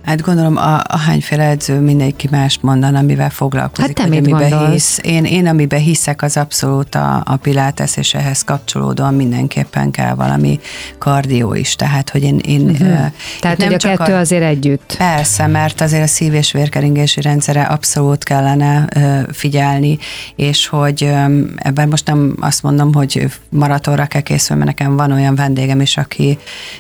[0.10, 3.98] Hát gondolom, a, a hányféle edző mindenki más mondan, amivel foglalkozik.
[3.98, 4.72] Hát te mit amiben gondolsz?
[4.72, 5.00] hisz.
[5.02, 10.60] Én, én amiben hiszek, az abszolút a, a pilates, és ehhez kapcsolódóan mindenképpen kell valami
[10.98, 11.76] kardió is.
[11.76, 12.38] Tehát, hogy én...
[12.38, 13.12] én uh-huh.
[13.40, 14.96] Tehát, nem hogy a kettő a, azért együtt.
[14.98, 19.98] Persze, mert azért a szív- és vérkeringési rendszere abszolút kellene uh, figyelni,
[20.36, 25.12] és hogy um, ebben most nem azt mondom, hogy maratonra kell készülni, mert nekem van
[25.12, 26.38] olyan vendégem is, aki,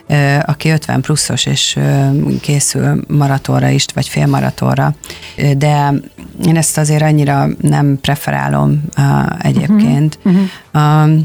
[0.07, 4.93] uh, aki 50 pluszos, és uh, készül maratonra is, vagy félmaratonra,
[5.57, 5.93] de
[6.45, 10.19] én ezt azért annyira nem preferálom uh, egyébként.
[10.23, 10.41] Uh-huh.
[10.73, 11.19] Uh,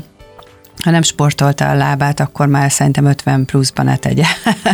[0.84, 4.24] ha nem sportolta a lábát, akkor már szerintem 50 pluszban ne tegye.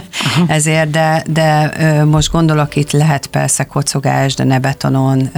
[0.46, 1.72] Ezért, de, de
[2.04, 5.30] most gondolok, itt lehet persze kocogás, de ne betonon.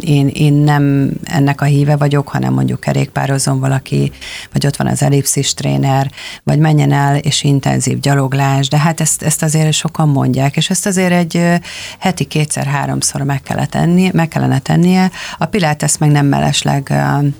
[0.00, 4.12] Én, én nem ennek a híve vagyok, hanem mondjuk kerékpározom valaki,
[4.52, 6.10] vagy ott van az ellipszis tréner,
[6.42, 10.86] vagy menjen el, és intenzív gyaloglás, de hát ezt, ezt azért sokan mondják, és ezt
[10.86, 11.60] azért egy
[11.98, 15.10] heti kétszer-háromszor meg kellene tennie, meg kellene tennie.
[15.38, 16.92] A pilates meg nem mellesleg,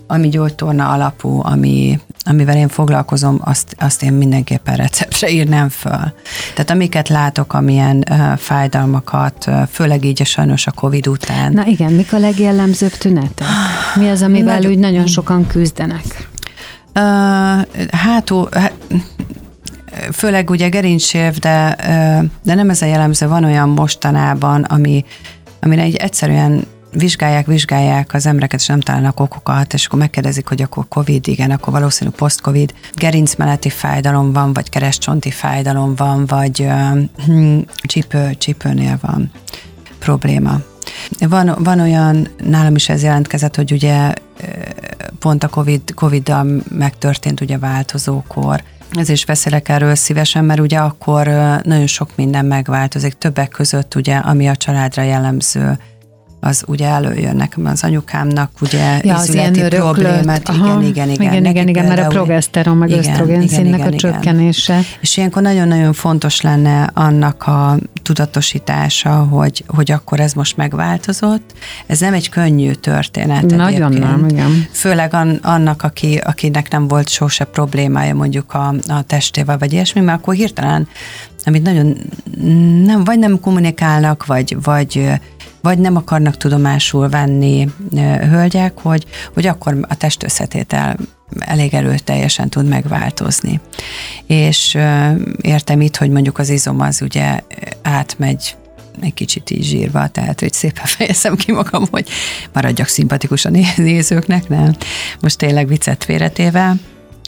[0.07, 1.99] ami gyógytorna alapú, ami,
[2.41, 6.13] amivel én foglalkozom, azt, azt én mindenképpen receptre írnám föl.
[6.55, 11.53] Tehát amiket látok, amilyen uh, fájdalmakat, uh, főleg így a sajnos a Covid után.
[11.53, 13.47] Na igen, mik a legjellemzőbb tünetek?
[13.95, 16.29] Mi az, amivel nagyon, úgy nagyon sokan küzdenek?
[16.95, 17.03] Uh,
[17.91, 18.73] hát, hát
[20.13, 21.77] főleg ugye gerincsév, de,
[22.43, 25.05] de nem ez a jellemző, van olyan mostanában, ami,
[25.61, 30.63] amire egy egyszerűen vizsgálják, vizsgálják az embereket, és nem találnak okokat, és akkor megkérdezik, hogy
[30.63, 36.99] akkor COVID, igen, akkor valószínű post-COVID, gerincmeleti fájdalom van, vagy keresztcsonti fájdalom van, vagy uh,
[37.83, 39.31] csípő, csípőnél van
[39.99, 40.61] probléma.
[41.19, 44.13] Van, van olyan, nálam is ez jelentkezett, hogy ugye
[45.19, 51.27] pont a COVID, Covid-dal megtörtént ugye változókor, ez is beszélek erről szívesen, mert ugye akkor
[51.63, 55.79] nagyon sok minden megváltozik, többek között ugye, ami a családra jellemző
[56.41, 60.49] az ugye előjön nekem az anyukámnak, ugye ja, izületi problémát.
[60.49, 61.33] Igen, igen, igen.
[61.33, 64.73] Igen, igen, igen, mert a progeszteron meg ösztrogen színnek a csökkenése.
[64.73, 64.85] Igen.
[65.01, 71.53] És ilyenkor nagyon-nagyon fontos lenne annak a tudatosítása, hogy, hogy akkor ez most megváltozott.
[71.87, 73.43] Ez nem egy könnyű történet.
[73.43, 74.21] Nagyon egyébként.
[74.21, 74.67] nem, igen.
[74.73, 80.01] Főleg an, annak, aki, akinek nem volt sose problémája mondjuk a, a testével, vagy ilyesmi,
[80.01, 80.89] mert akkor hirtelen
[81.45, 81.97] amit nagyon
[82.85, 85.21] nem, vagy nem kommunikálnak, vagy, vagy
[85.63, 87.69] vagy nem akarnak tudomásul venni
[88.31, 90.97] hölgyek, hogy, hogy akkor a testösszetétel
[91.39, 93.61] elég erőteljesen tud megváltozni.
[94.27, 94.79] És
[95.41, 97.41] értem itt, hogy mondjuk az izom az ugye
[97.83, 98.57] átmegy
[99.01, 102.09] egy kicsit így zsírva, tehát hogy szépen fejezem ki magam, hogy
[102.53, 104.77] maradjak szimpatikus a nézőknek, nem?
[105.21, 106.75] Most tényleg viccet félretéve,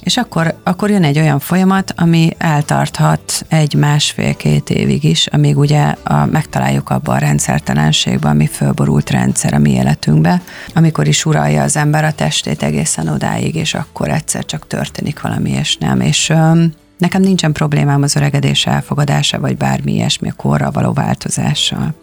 [0.02, 5.94] és akkor, akkor jön egy olyan folyamat, ami eltarthat egy másfél-két évig is, amíg ugye
[6.02, 10.42] a, megtaláljuk abban a rendszertelenségben, ami fölborult rendszer a mi életünkbe,
[10.74, 15.50] amikor is uralja az ember a testét egészen odáig, és akkor egyszer csak történik valami,
[15.50, 16.00] és nem.
[16.00, 21.94] És öm, nekem nincsen problémám az öregedés elfogadása, vagy bármi ilyesmi a korra való változással.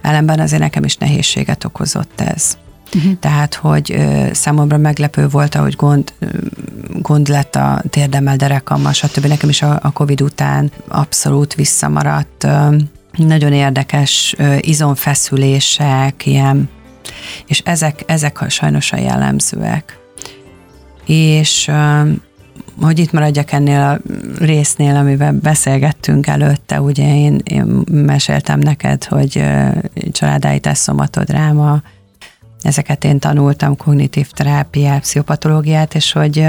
[0.00, 2.56] Ellenben azért nekem is nehézséget okozott ez.
[2.94, 3.12] Uh-huh.
[3.20, 6.12] Tehát, hogy ö, számomra meglepő volt, ahogy gond,
[7.02, 9.26] gond lett a térdemmel, derekammal, stb.
[9.26, 12.46] Nekem is a, a Covid után abszolút visszamaradt.
[13.16, 16.68] Nagyon érdekes izomfeszülések, ilyen,
[17.46, 19.98] és ezek, ezek a sajnos a jellemzőek.
[21.06, 21.70] És
[22.80, 23.98] hogy itt maradjak ennél a
[24.38, 29.44] résznél, amivel beszélgettünk előtte, ugye én, én meséltem neked, hogy
[30.12, 31.82] családállítás szomatodráma,
[32.62, 36.46] ezeket én tanultam, kognitív terápiát, pszichopatológiát, és hogy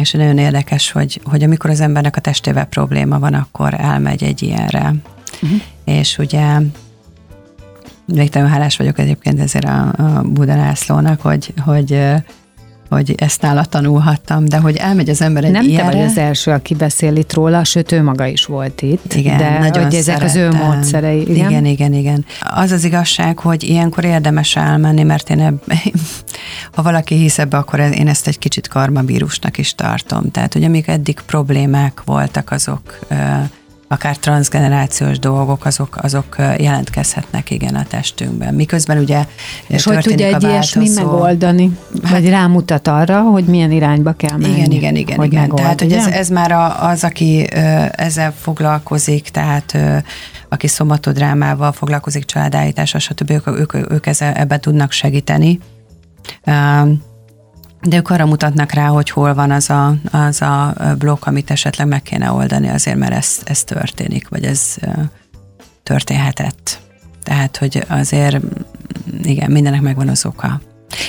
[0.00, 4.42] és nagyon érdekes, hogy, hogy amikor az embernek a testével probléma van, akkor elmegy egy
[4.42, 4.94] ilyenre.
[5.42, 5.60] Uh-huh.
[5.84, 6.58] És ugye
[8.04, 12.00] végtelenül hálás vagyok egyébként ezért a, a Budanászlónak, hogy, hogy
[12.90, 15.90] hogy ezt nála tanulhattam, de hogy elmegy az ember egy Nem ilyenre.
[15.90, 19.14] te vagy az első, aki beszél itt róla, sőt ő maga is volt itt.
[19.14, 21.20] Igen, de nagyon hogy ezek az ő módszerei.
[21.20, 21.50] Igen?
[21.50, 22.24] igen, igen, igen.
[22.40, 25.62] Az az igazság, hogy ilyenkor érdemes elmenni, mert én ebb,
[26.74, 30.30] ha valaki hisz ebbe, akkor én ezt egy kicsit karmabírusnak is tartom.
[30.30, 32.98] Tehát, hogy amik eddig problémák voltak, azok
[33.92, 38.54] akár transgenerációs dolgok, azok, azok jelentkezhetnek igen a testünkben.
[38.54, 39.24] Miközben ugye
[39.66, 41.78] És hogy tudja egy ilyesmi megoldani?
[42.02, 44.56] Hát, vagy rámutat arra, hogy milyen irányba kell menni?
[44.56, 45.16] Igen, igen, igen.
[45.16, 45.40] Hogy igen.
[45.40, 47.46] Megold, tehát, hogy ez, ez már az, aki
[47.90, 49.78] ezzel foglalkozik, tehát
[50.48, 53.30] aki szomatodrámával foglalkozik, családállítással, stb.
[53.30, 55.60] Ők, ők, ők ezzel, ebben tudnak segíteni.
[57.82, 61.86] De ők arra mutatnak rá, hogy hol van az a, az a blokk, amit esetleg
[61.86, 64.76] meg kéne oldani azért, mert ez, ez történik, vagy ez
[65.82, 66.80] történhetett.
[67.22, 68.40] Tehát, hogy azért
[69.22, 70.60] igen, mindennek megvan az oka.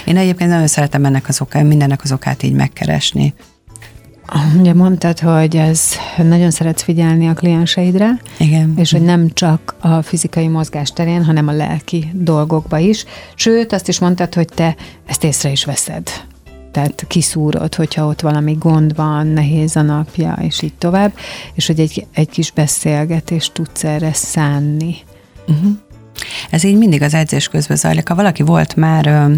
[0.05, 3.33] Én egyébként nagyon szeretem ennek az oka, mindennek az okát így megkeresni.
[4.59, 5.81] Ugye mondtad, hogy ez
[6.17, 8.73] nagyon szeretsz figyelni a klienseidre, Igen.
[8.77, 13.05] és hogy nem csak a fizikai mozgás terén, hanem a lelki dolgokba is.
[13.35, 16.09] Sőt, azt is mondtad, hogy te ezt észre is veszed.
[16.71, 21.13] Tehát kiszúrod, hogyha ott valami gond van, nehéz a napja, és így tovább,
[21.53, 24.95] és hogy egy, egy kis beszélgetést tudsz erre szánni.
[25.47, 25.71] Uh-huh.
[26.49, 28.07] Ez így mindig az edzés közben zajlik.
[28.07, 29.33] Ha valaki volt már ö,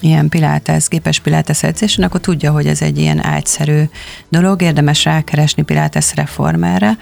[0.00, 3.82] ilyen pilates, gépes pilates edzésen, akkor tudja, hogy ez egy ilyen ágyszerű
[4.28, 6.98] dolog, érdemes rákeresni pilates reformerre.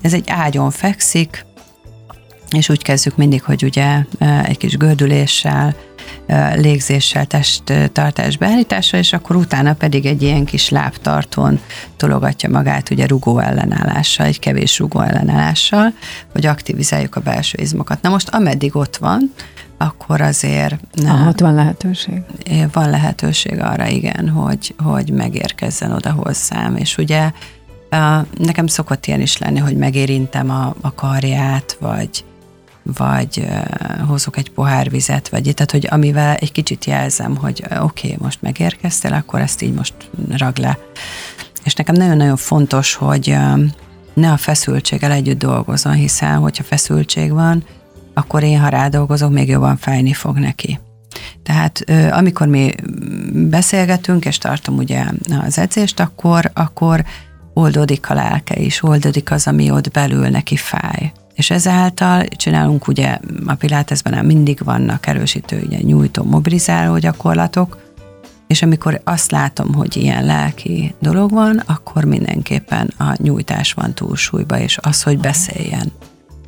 [0.00, 1.44] Ez egy ágyon fekszik,
[2.52, 4.04] és úgy kezdjük mindig, hogy ugye
[4.44, 5.74] egy kis gördüléssel,
[6.54, 11.60] légzéssel, testtartás beállítással, és akkor utána pedig egy ilyen kis lábtartón
[11.96, 15.92] tologatja magát ugye rugó ellenállással, egy kevés rugó ellenállással,
[16.32, 18.02] hogy aktivizáljuk a belső izmokat.
[18.02, 19.32] Na most ameddig ott van,
[19.76, 20.80] akkor azért...
[21.06, 22.22] Ah, ott van lehetőség.
[22.72, 27.30] Van lehetőség arra, igen, hogy, hogy megérkezzen oda hozzám, és ugye
[28.38, 32.24] nekem szokott ilyen is lenni, hogy megérintem a, a karját, vagy,
[32.82, 33.48] vagy
[34.06, 38.42] hozok egy pohár vizet, vagy tehát, hogy amivel egy kicsit jelzem, hogy oké, okay, most
[38.42, 39.94] megérkeztél, akkor ezt így most
[40.36, 40.78] rag le.
[41.64, 43.36] És nekem nagyon-nagyon fontos, hogy
[44.14, 47.64] ne a feszültséggel együtt dolgozom, hiszen hogyha feszültség van,
[48.14, 50.80] akkor én, ha rádolgozok, még jobban fájni fog neki.
[51.42, 52.74] Tehát amikor mi
[53.32, 55.04] beszélgetünk, és tartom ugye
[55.46, 57.04] az edzést, akkor, akkor
[57.54, 61.12] oldódik a lelke is, oldódik az, ami ott belül neki fáj.
[61.34, 67.90] És ezáltal csinálunk ugye a Pilatesben mindig vannak erősítő, ugye nyújtó, mobilizáló gyakorlatok,
[68.46, 74.58] és amikor azt látom, hogy ilyen lelki dolog van, akkor mindenképpen a nyújtás van túlsúlyba,
[74.58, 75.92] és az, hogy beszéljen,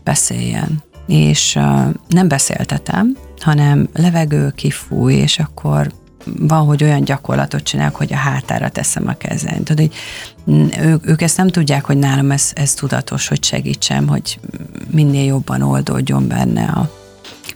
[0.02, 0.82] beszéljen.
[1.06, 5.92] És uh, nem beszéltetem, hanem levegő kifúj, és akkor
[6.24, 9.62] van, hogy olyan gyakorlatot csinálok, hogy a hátára teszem a kezem.
[9.62, 9.94] Tudod, hogy
[10.82, 14.38] ők, ők ezt nem tudják, hogy nálam ez, ez tudatos, hogy segítsem, hogy
[14.90, 16.90] minél jobban oldódjon benne a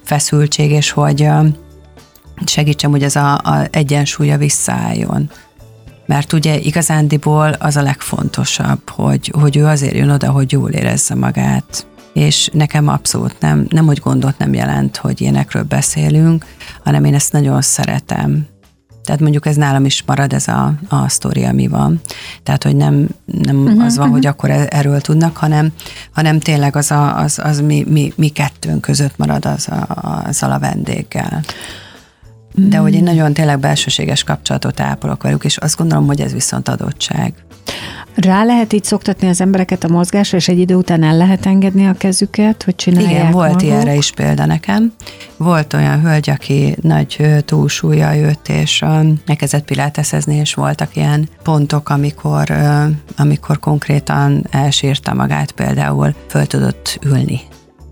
[0.03, 1.29] feszültség, és hogy
[2.47, 5.31] segítsem, hogy ez a, a egyensúlya visszaálljon.
[6.07, 11.15] Mert ugye igazándiból az a legfontosabb, hogy, hogy ő azért jön oda, hogy jól érezze
[11.15, 16.45] magát, és nekem abszolút nem, nem hogy gondot nem jelent, hogy ilyenekről beszélünk,
[16.85, 18.47] hanem én ezt nagyon szeretem.
[19.09, 22.01] Tehát mondjuk ez nálam is marad ez a, a sztori, ami van.
[22.43, 24.11] Tehát, hogy nem, nem uh-huh, az van, uh-huh.
[24.11, 25.73] hogy akkor e, erről tudnak, hanem,
[26.13, 29.87] hanem tényleg az, a, az, az mi, mi, mi kettőnk között marad az a,
[30.27, 31.41] azzal a vendéggel.
[32.55, 36.69] De hogy én nagyon tényleg belsőséges kapcsolatot ápolok velük, és azt gondolom, hogy ez viszont
[36.69, 37.35] adottság.
[38.21, 41.87] Rá lehet így szoktatni az embereket a mozgásra, és egy idő után el lehet engedni
[41.87, 43.63] a kezüket, hogy csinálják Igen, volt maguk.
[43.63, 44.93] ilyenre is példa nekem.
[45.37, 48.85] Volt olyan hölgy, aki nagy túlsúlya jött, és
[49.27, 52.51] elkezdett piláteszezni, és voltak ilyen pontok, amikor,
[53.17, 57.41] amikor konkrétan elsírta magát, például föl tudott ülni.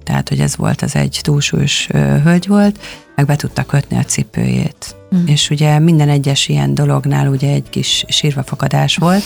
[0.05, 1.89] Tehát, hogy ez volt, az egy túlsúlyos
[2.23, 2.79] hölgy volt,
[3.16, 4.96] meg be tudta kötni a cipőjét.
[5.16, 5.26] Mm.
[5.26, 9.22] És ugye minden egyes ilyen dolognál ugye egy kis sírvafakadás volt,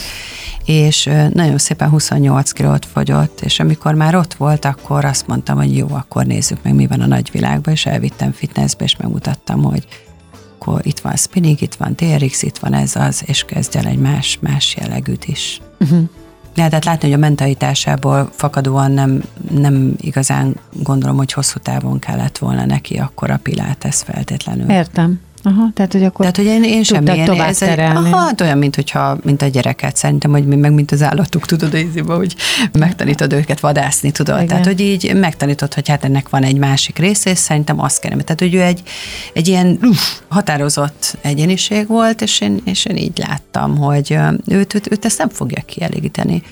[0.65, 5.77] és nagyon szépen 28 kilót fogyott, és amikor már ott volt, akkor azt mondtam, hogy
[5.77, 9.87] jó, akkor nézzük meg, mi van a nagyvilágban, és elvittem fitnessbe, és megmutattam, hogy
[10.59, 13.99] akkor itt van spinning, itt van TRX, itt van ez az, és kezdj el egy
[13.99, 15.61] más, más jellegűt is.
[15.81, 16.09] Uh-huh.
[16.55, 22.67] Lehetett látni, hogy a mentalitásából fakadóan nem, nem igazán gondolom, hogy hosszú távon kellett volna
[22.67, 24.71] neki akkor a pilates feltétlenül.
[24.71, 25.21] Értem.
[25.43, 28.41] Aha, tehát, hogy akkor tehát, hogy én, én sem ilyen, tovább ez egy, aha, hát
[28.41, 29.97] olyan, mint, hogyha, mint a gyereket.
[29.97, 32.37] Szerintem, hogy meg mint az állatok, tudod, íziba, hogy
[32.73, 34.35] megtanítod őket vadászni, tudod.
[34.35, 34.47] Igen.
[34.49, 38.23] Tehát, hogy így megtanítod, hogy hát ennek van egy másik része, és szerintem azt kellene.
[38.23, 38.83] Tehát, hogy ő egy,
[39.33, 44.17] egy ilyen uff, határozott egyeniség volt, és én, és én így láttam, hogy
[44.47, 46.43] őt, őt, őt ezt nem fogja kielégíteni.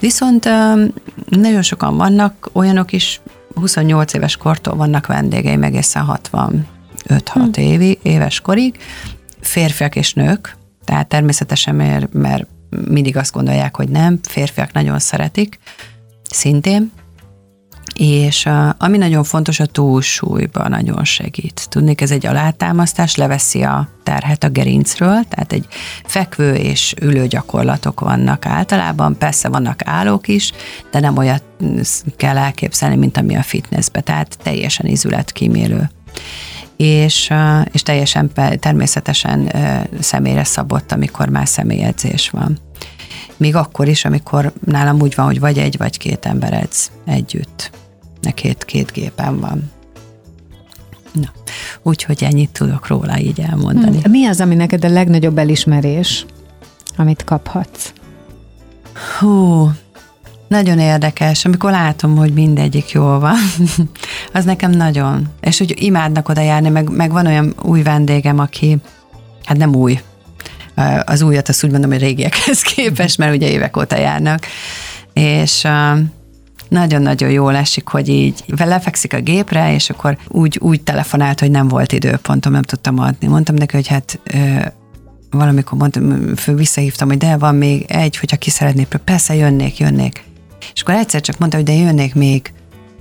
[0.00, 0.48] Viszont
[1.28, 3.20] nagyon sokan vannak, olyanok is,
[3.60, 6.66] 28 éves kortól vannak vendégeim egészen 60
[7.08, 7.60] 5-6 hm.
[7.60, 8.78] évi, éves korig,
[9.40, 12.46] férfiak és nők, tehát természetesen, mert, mert
[12.88, 15.58] mindig azt gondolják, hogy nem, férfiak nagyon szeretik,
[16.30, 16.92] szintén,
[17.94, 21.66] és a, ami nagyon fontos, a túlsúlyban nagyon segít.
[21.68, 25.66] Tudnék, ez egy alátámasztás, leveszi a terhet a gerincről, tehát egy
[26.04, 30.52] fekvő és ülő gyakorlatok vannak általában, persze vannak állók is,
[30.90, 31.42] de nem olyat
[32.16, 35.90] kell elképzelni, mint ami a fitnessbe, tehát teljesen izületkímélő
[36.76, 37.32] és,
[37.72, 39.52] és teljesen természetesen
[40.00, 42.58] személyre szabott, amikor már személyedzés van.
[43.36, 47.70] Még akkor is, amikor nálam úgy van, hogy vagy egy, vagy két ember edz együtt.
[48.20, 49.70] Ne két, két gépen van.
[51.12, 51.32] Na,
[51.82, 54.00] úgyhogy ennyit tudok róla így elmondani.
[54.00, 54.10] Hmm.
[54.10, 56.26] Mi az, ami neked a legnagyobb elismerés,
[56.96, 57.92] amit kaphatsz?
[59.18, 59.70] Hú,
[60.48, 63.36] nagyon érdekes, amikor látom, hogy mindegyik jól van,
[64.32, 65.28] az nekem nagyon.
[65.40, 68.78] És hogy imádnak oda járni, meg, meg van olyan új vendégem, aki,
[69.44, 70.00] hát nem új,
[71.04, 74.46] az újat azt úgy mondom, hogy régiekhez képest, mert ugye évek óta járnak,
[75.12, 75.66] és
[76.68, 81.68] nagyon-nagyon jól esik, hogy így lefekszik a gépre, és akkor úgy, úgy telefonált, hogy nem
[81.68, 83.26] volt időpontom, nem tudtam adni.
[83.26, 84.18] Mondtam neki, hogy hát
[85.30, 90.24] valamikor mondtam, visszahívtam, hogy de van még egy, hogyha ki szeretnék, persze jönnék, jönnék.
[90.74, 92.52] És akkor egyszer csak mondta, hogy de jönnék még.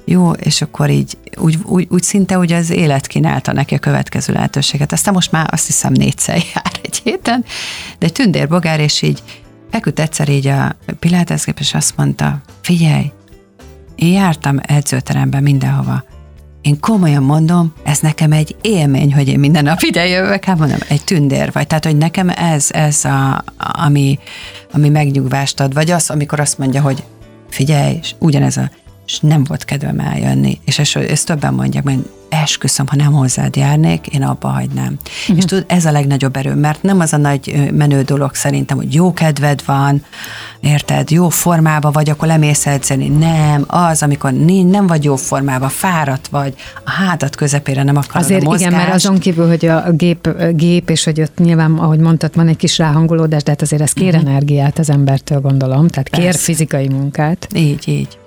[0.05, 4.33] Jó, és akkor így úgy, úgy, úgy szinte úgy az élet kínálta neki a következő
[4.33, 4.91] lehetőséget.
[4.91, 7.45] Aztán most már azt hiszem négyszer jár egy héten,
[7.99, 9.23] de egy tündérbogár, és így
[9.71, 13.11] feküdt egyszer így a piláteszgép, és azt mondta, figyelj,
[13.95, 16.03] én jártam edzőteremben mindenhova.
[16.61, 20.79] Én komolyan mondom, ez nekem egy élmény, hogy én minden nap ide jövök, hát mondom,
[20.87, 21.67] egy tündér vagy.
[21.67, 24.19] Tehát, hogy nekem ez, ez a, ami,
[24.71, 25.73] ami megnyugvást ad.
[25.73, 27.03] Vagy az, amikor azt mondja, hogy
[27.49, 28.69] figyelj, és ugyanez a,
[29.05, 30.59] és nem volt kedvem eljönni.
[30.65, 31.99] És ezt, ezt többen mondják, hogy
[32.29, 34.97] esküszöm, ha nem hozzád járnék, én abba hagynám.
[35.21, 35.37] Uh-huh.
[35.37, 38.93] És tudod, ez a legnagyobb erő, mert nem az a nagy menő dolog szerintem, hogy
[38.93, 40.05] jó kedved van,
[40.59, 43.07] érted, jó formában vagy, akkor lemész edzeni.
[43.07, 46.53] Nem, az, amikor nem vagy jó formában, fáradt vagy,
[46.85, 48.71] a hátat közepére nem akarod Azért a mozgást.
[48.71, 52.47] igen, mert azon kívül, hogy a gép, gép és hogy ott nyilván, ahogy mondtad, van
[52.47, 54.29] egy kis ráhangolódás, de hát azért ez kér uh-huh.
[54.29, 56.39] energiát az embertől, gondolom, tehát kér Persze.
[56.39, 57.47] fizikai munkát.
[57.53, 58.17] Így, így.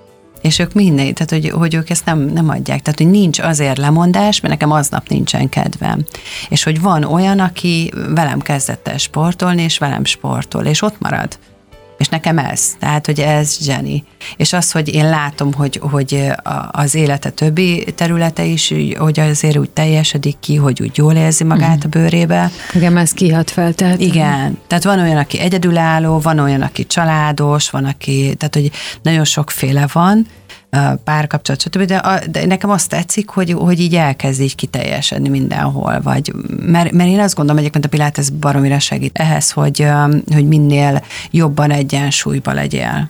[0.41, 2.81] És ők minden, tehát hogy, hogy ők ezt nem, nem adják.
[2.81, 6.05] Tehát, hogy nincs azért lemondás, mert nekem aznap nincsen kedvem.
[6.49, 11.39] És hogy van olyan, aki velem kezdett el sportolni, és velem sportol, és ott marad.
[11.99, 14.03] És nekem ez, tehát, hogy ez zseni.
[14.37, 16.25] És az, hogy én látom, hogy, hogy
[16.71, 21.75] az élete többi területe is, hogy azért úgy teljesedik ki, hogy úgy jól érzi magát
[21.75, 21.81] mm.
[21.83, 22.51] a bőrébe.
[22.73, 23.73] Igen, ez kihat fel.
[23.73, 23.99] Tehát...
[23.99, 28.71] Igen, tehát van olyan, aki egyedülálló, van olyan, aki családos, van, aki, tehát hogy
[29.01, 30.27] nagyon sokféle van,
[31.03, 31.83] párkapcsolat, stb.
[31.83, 36.33] De, a, de nekem azt tetszik, hogy, hogy így elkezd így kiteljesedni mindenhol, vagy,
[36.65, 39.85] mert, mert én azt gondolom egyébként a Pilates baromira segít ehhez, hogy,
[40.33, 43.09] hogy minél jobban egyensúlyba legyél.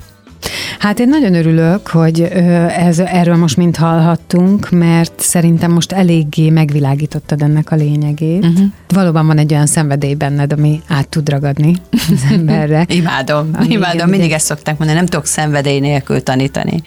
[0.80, 7.41] Hát én nagyon örülök, hogy ez, erről most mind hallhattunk, mert szerintem most eléggé megvilágítottad
[7.41, 8.45] ennek a lényegét.
[8.45, 8.66] Uh-huh.
[8.88, 12.86] Valóban van egy olyan szenvedély benned, ami át tud ragadni az emberre.
[12.88, 16.84] imádom, imádom, mindig ezt szokták mondani, nem tudok szenvedély nélkül tanítani.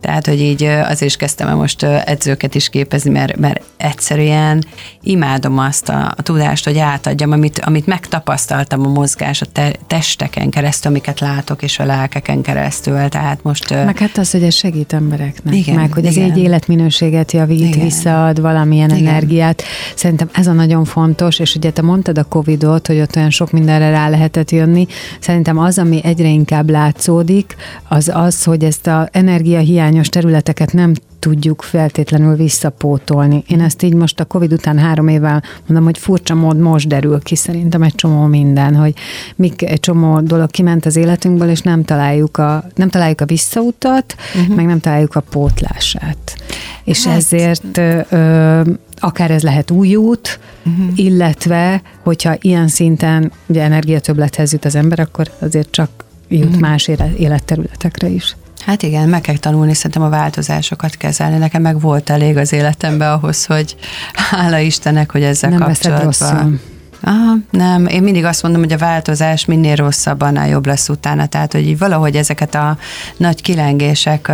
[0.00, 4.64] Tehát, hogy így azért is kezdtem el most edzőket is képezni, mert, mert egyszerűen
[5.02, 10.50] imádom azt a, a tudást, hogy átadjam, amit, amit megtapasztaltam a mozgás, a te, testeken
[10.50, 13.08] keresztül, amiket látok, és a lelkeken keresztül.
[13.08, 13.70] Tehát most...
[13.70, 16.24] Meg hát az, hogy ez segít embereknek, igen, meg hogy igen.
[16.24, 17.84] ez egy életminőséget javít, igen.
[17.84, 19.06] visszaad valamilyen igen.
[19.06, 19.62] energiát.
[19.94, 23.50] Szerintem ez a nagyon fontos, és ugye te mondtad a Covid-ot, hogy ott olyan sok
[23.50, 24.86] mindenre rá lehetett jönni.
[25.20, 27.56] Szerintem az, ami egyre inkább látszódik,
[27.88, 33.44] az az, hogy ezt a energiahiány hiányos területeket nem tudjuk feltétlenül visszapótolni.
[33.46, 37.20] Én ezt így most a Covid után három évvel mondom, hogy furcsa mód most derül
[37.20, 38.94] ki szerintem egy csomó minden, hogy
[39.36, 44.14] mik egy csomó dolog kiment az életünkből, és nem találjuk a, nem találjuk a visszautat,
[44.34, 44.56] uh-huh.
[44.56, 46.36] meg nem találjuk a pótlását.
[46.84, 47.16] És hát.
[47.16, 47.78] ezért
[48.10, 48.62] ö,
[48.96, 50.98] akár ez lehet új út, uh-huh.
[50.98, 55.90] illetve hogyha ilyen szinten ugye energiatöblethez jut az ember, akkor azért csak
[56.28, 56.60] jut uh-huh.
[56.60, 58.36] más életterületekre is.
[58.68, 61.38] Hát igen, meg kell tanulni szerintem a változásokat kezelni.
[61.38, 63.76] Nekem meg volt elég az életemben ahhoz, hogy
[64.12, 66.60] hála Istennek, hogy ezzel Nem kapcsolatban.
[67.00, 71.26] Aha, nem, én mindig azt mondom, hogy a változás minél rosszabb, annál jobb lesz utána.
[71.26, 72.78] Tehát, hogy így valahogy ezeket a
[73.16, 74.32] nagy kilengések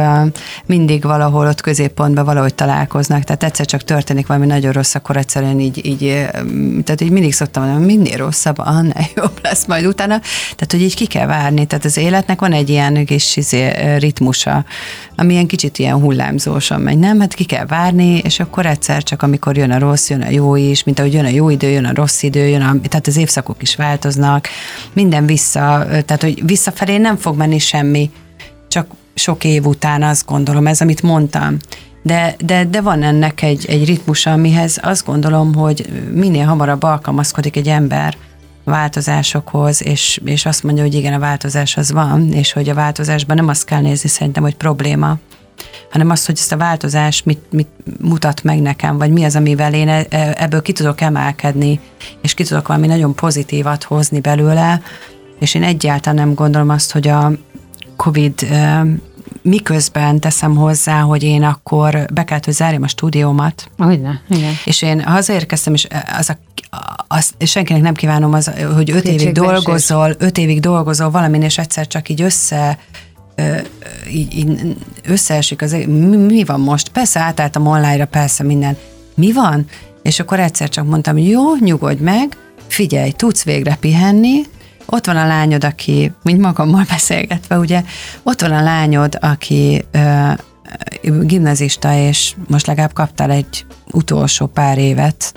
[0.66, 3.24] mindig valahol ott középpontban valahogy találkoznak.
[3.24, 6.28] Tehát egyszer csak történik valami nagyon rossz, akkor egyszerűen így, így
[6.84, 10.20] tehát így mindig szoktam mondani, hogy minél rosszabb, annál jobb lesz majd utána.
[10.42, 11.66] Tehát, hogy így ki kell várni.
[11.66, 14.64] Tehát az életnek van egy ilyen kis izé, ritmusa,
[15.16, 16.98] ami ilyen kicsit ilyen hullámzósan megy.
[16.98, 20.30] Nem, hát ki kell várni, és akkor egyszer csak, amikor jön a rossz, jön a
[20.30, 23.06] jó is, mint ahogy jön a jó idő, jön a rossz idő, jön a, tehát
[23.06, 24.48] az évszakok is változnak,
[24.92, 28.10] minden vissza, tehát hogy visszafelé nem fog menni semmi,
[28.68, 31.56] csak sok év után azt gondolom, ez amit mondtam.
[32.02, 37.56] De, de, de van ennek egy, egy ritmusa, amihez azt gondolom, hogy minél hamarabb alkalmazkodik
[37.56, 38.16] egy ember
[38.64, 43.36] változásokhoz, és, és azt mondja, hogy igen, a változás az van, és hogy a változásban
[43.36, 45.16] nem azt kell nézni szerintem, hogy probléma,
[45.90, 47.68] hanem azt, hogy ezt a változás mit, mit
[48.00, 51.80] mutat meg nekem, vagy mi az, amivel én e, e, ebből ki tudok emelkedni,
[52.22, 54.82] és ki tudok valami nagyon pozitívat hozni belőle,
[55.38, 57.32] és én egyáltalán nem gondolom azt, hogy a
[57.96, 58.86] COVID e,
[59.42, 63.70] miközben teszem hozzá, hogy én akkor be kellett, hogy zárjam a stúdiómat.
[63.76, 64.52] Hogyne, igen.
[64.64, 65.86] És én hazaérkeztem, és
[66.18, 66.38] az a,
[67.08, 71.58] az, és senkinek nem kívánom, az, hogy öt évig dolgozol, öt évig dolgozol valamin, és
[71.58, 72.78] egyszer csak így össze
[74.10, 76.88] így, így összeesik az, mi, mi van most?
[76.88, 78.76] Persze átálltam online-ra, persze minden.
[79.14, 79.66] Mi van?
[80.02, 84.42] És akkor egyszer csak mondtam, jó, nyugodj meg, figyelj, tudsz végre pihenni,
[84.86, 87.82] ott van a lányod, aki, mint magammal beszélgetve, ugye,
[88.22, 90.30] ott van a lányod, aki ö,
[91.02, 95.34] gimnazista, és most legalább kaptál egy utolsó pár évet,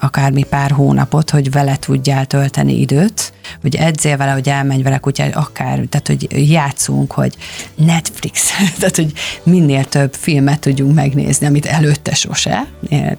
[0.00, 5.36] akármi pár hónapot, hogy vele tudjál tölteni időt, hogy edzél vele, hogy elmenj vele kutyát,
[5.36, 7.34] akár, tehát hogy játszunk, hogy
[7.74, 12.66] Netflix, tehát hogy minél több filmet tudjunk megnézni, amit előtte sose,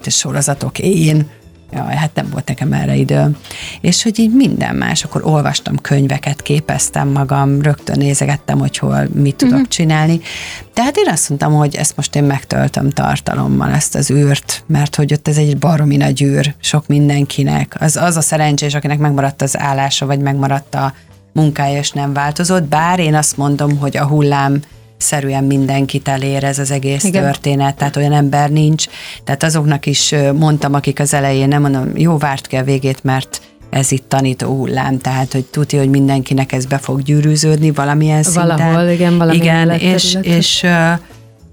[0.06, 1.28] sorozatok, én,
[1.72, 3.36] Jaj, hát nem volt nekem erre idő.
[3.80, 9.36] És hogy így minden más, akkor olvastam könyveket, képeztem magam, rögtön nézegettem, hogy hol mit
[9.36, 9.68] tudok uh-huh.
[9.68, 10.20] csinálni.
[10.74, 15.12] Tehát én azt mondtam, hogy ezt most én megtöltöm tartalommal, ezt az űrt, mert hogy
[15.12, 17.76] ott ez egy baromi nagy űr sok mindenkinek.
[17.80, 20.94] Az, az a szerencsés, akinek megmaradt az állása, vagy megmaradt a
[21.32, 24.60] munkája, és nem változott, bár én azt mondom, hogy a hullám
[25.00, 27.22] szerűen mindenkit elér ez az egész Igen.
[27.22, 28.86] történet, tehát olyan ember nincs.
[29.24, 33.40] Tehát azoknak is mondtam, akik az elején nem mondom, jó, várt ki a végét, mert
[33.70, 38.48] ez itt tanító hullám, tehát hogy tudja, hogy mindenkinek ez be fog gyűrűződni valamilyen Valahol,
[38.48, 38.72] szinten.
[38.72, 40.66] Valahol, igen, valamilyen Igen, és, és,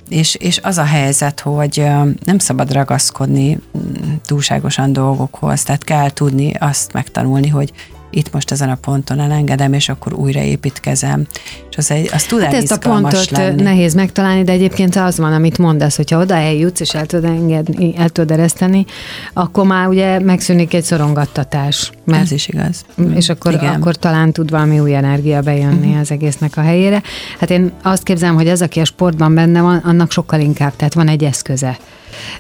[0.09, 1.83] és, és az a helyzet, hogy
[2.23, 7.71] nem szabad ragaszkodni mm, túlságosan dolgokhoz, tehát kell tudni azt megtanulni, hogy
[8.09, 11.27] itt most ezen a ponton elengedem, és akkor újra építkezem.
[11.69, 13.61] És az, egy, az tud hát ezt a pontot lenni.
[13.61, 17.93] nehéz megtalálni, de egyébként az van, amit mondasz, hogyha oda eljutsz, és el tudod engedni,
[17.97, 18.85] el tudod ereszteni,
[19.33, 21.91] akkor már ugye megszűnik egy szorongattatás.
[22.05, 22.85] Mert, Ez is igaz.
[23.15, 25.99] És akkor, akkor talán tud valami új energia bejönni uh-huh.
[25.99, 27.01] az egésznek a helyére.
[27.39, 30.93] Hát én azt képzelem, hogy az, aki a sportban benne van, annak sokkal inkább, tehát
[30.93, 31.77] van egy eszköze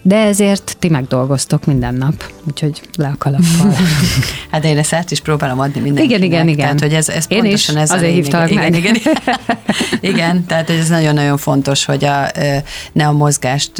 [0.01, 3.73] de ezért ti megdolgoztok minden nap, úgyhogy le a kalappal.
[4.51, 6.17] hát én ezt át is próbálom adni mindenkinek.
[6.17, 6.57] Igen, igen, igen.
[6.57, 8.73] Tehát, hogy ez, ez én pontosan is, ez azért hívtalak igen.
[8.73, 9.15] Igen, igen.
[10.13, 12.31] igen, tehát ez nagyon-nagyon fontos, hogy a,
[12.91, 13.71] ne a mozgást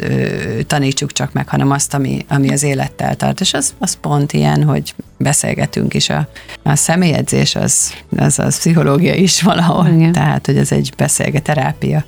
[0.66, 3.40] tanítsuk csak meg, hanem azt, ami, ami az élettel tart.
[3.40, 6.08] És az, az pont ilyen, hogy beszélgetünk is.
[6.08, 6.28] A,
[6.62, 9.86] a személyedzés az, az, az pszichológia is valahol.
[9.86, 10.12] Igen.
[10.12, 12.04] Tehát, hogy ez egy beszélgeterápia.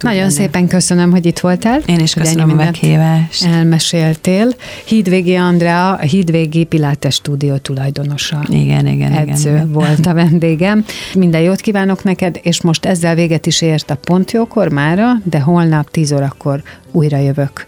[0.00, 0.32] Nagyon lenni.
[0.32, 1.80] szépen köszönöm, hogy itt voltál.
[1.86, 3.44] Én is köszönöm a meghívást.
[3.44, 4.54] Elmeséltél.
[4.84, 8.44] Hídvégi Andrea, a Hídvégi Pilates stúdió tulajdonosa.
[8.48, 9.72] Igen, igen, edző igen.
[9.72, 10.84] volt a vendégem.
[11.14, 15.90] Minden jót kívánok neked, és most ezzel véget is ért a Pontjókor mára, de holnap
[15.90, 16.62] 10 órakor
[16.92, 17.66] újra jövök.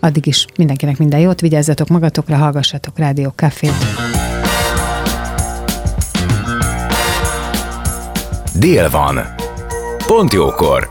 [0.00, 3.68] Addig is mindenkinek minden jót, vigyázzatok magatokra, hallgassatok Rádió Café.
[8.54, 9.20] Dél van.
[10.06, 10.90] Pont jókor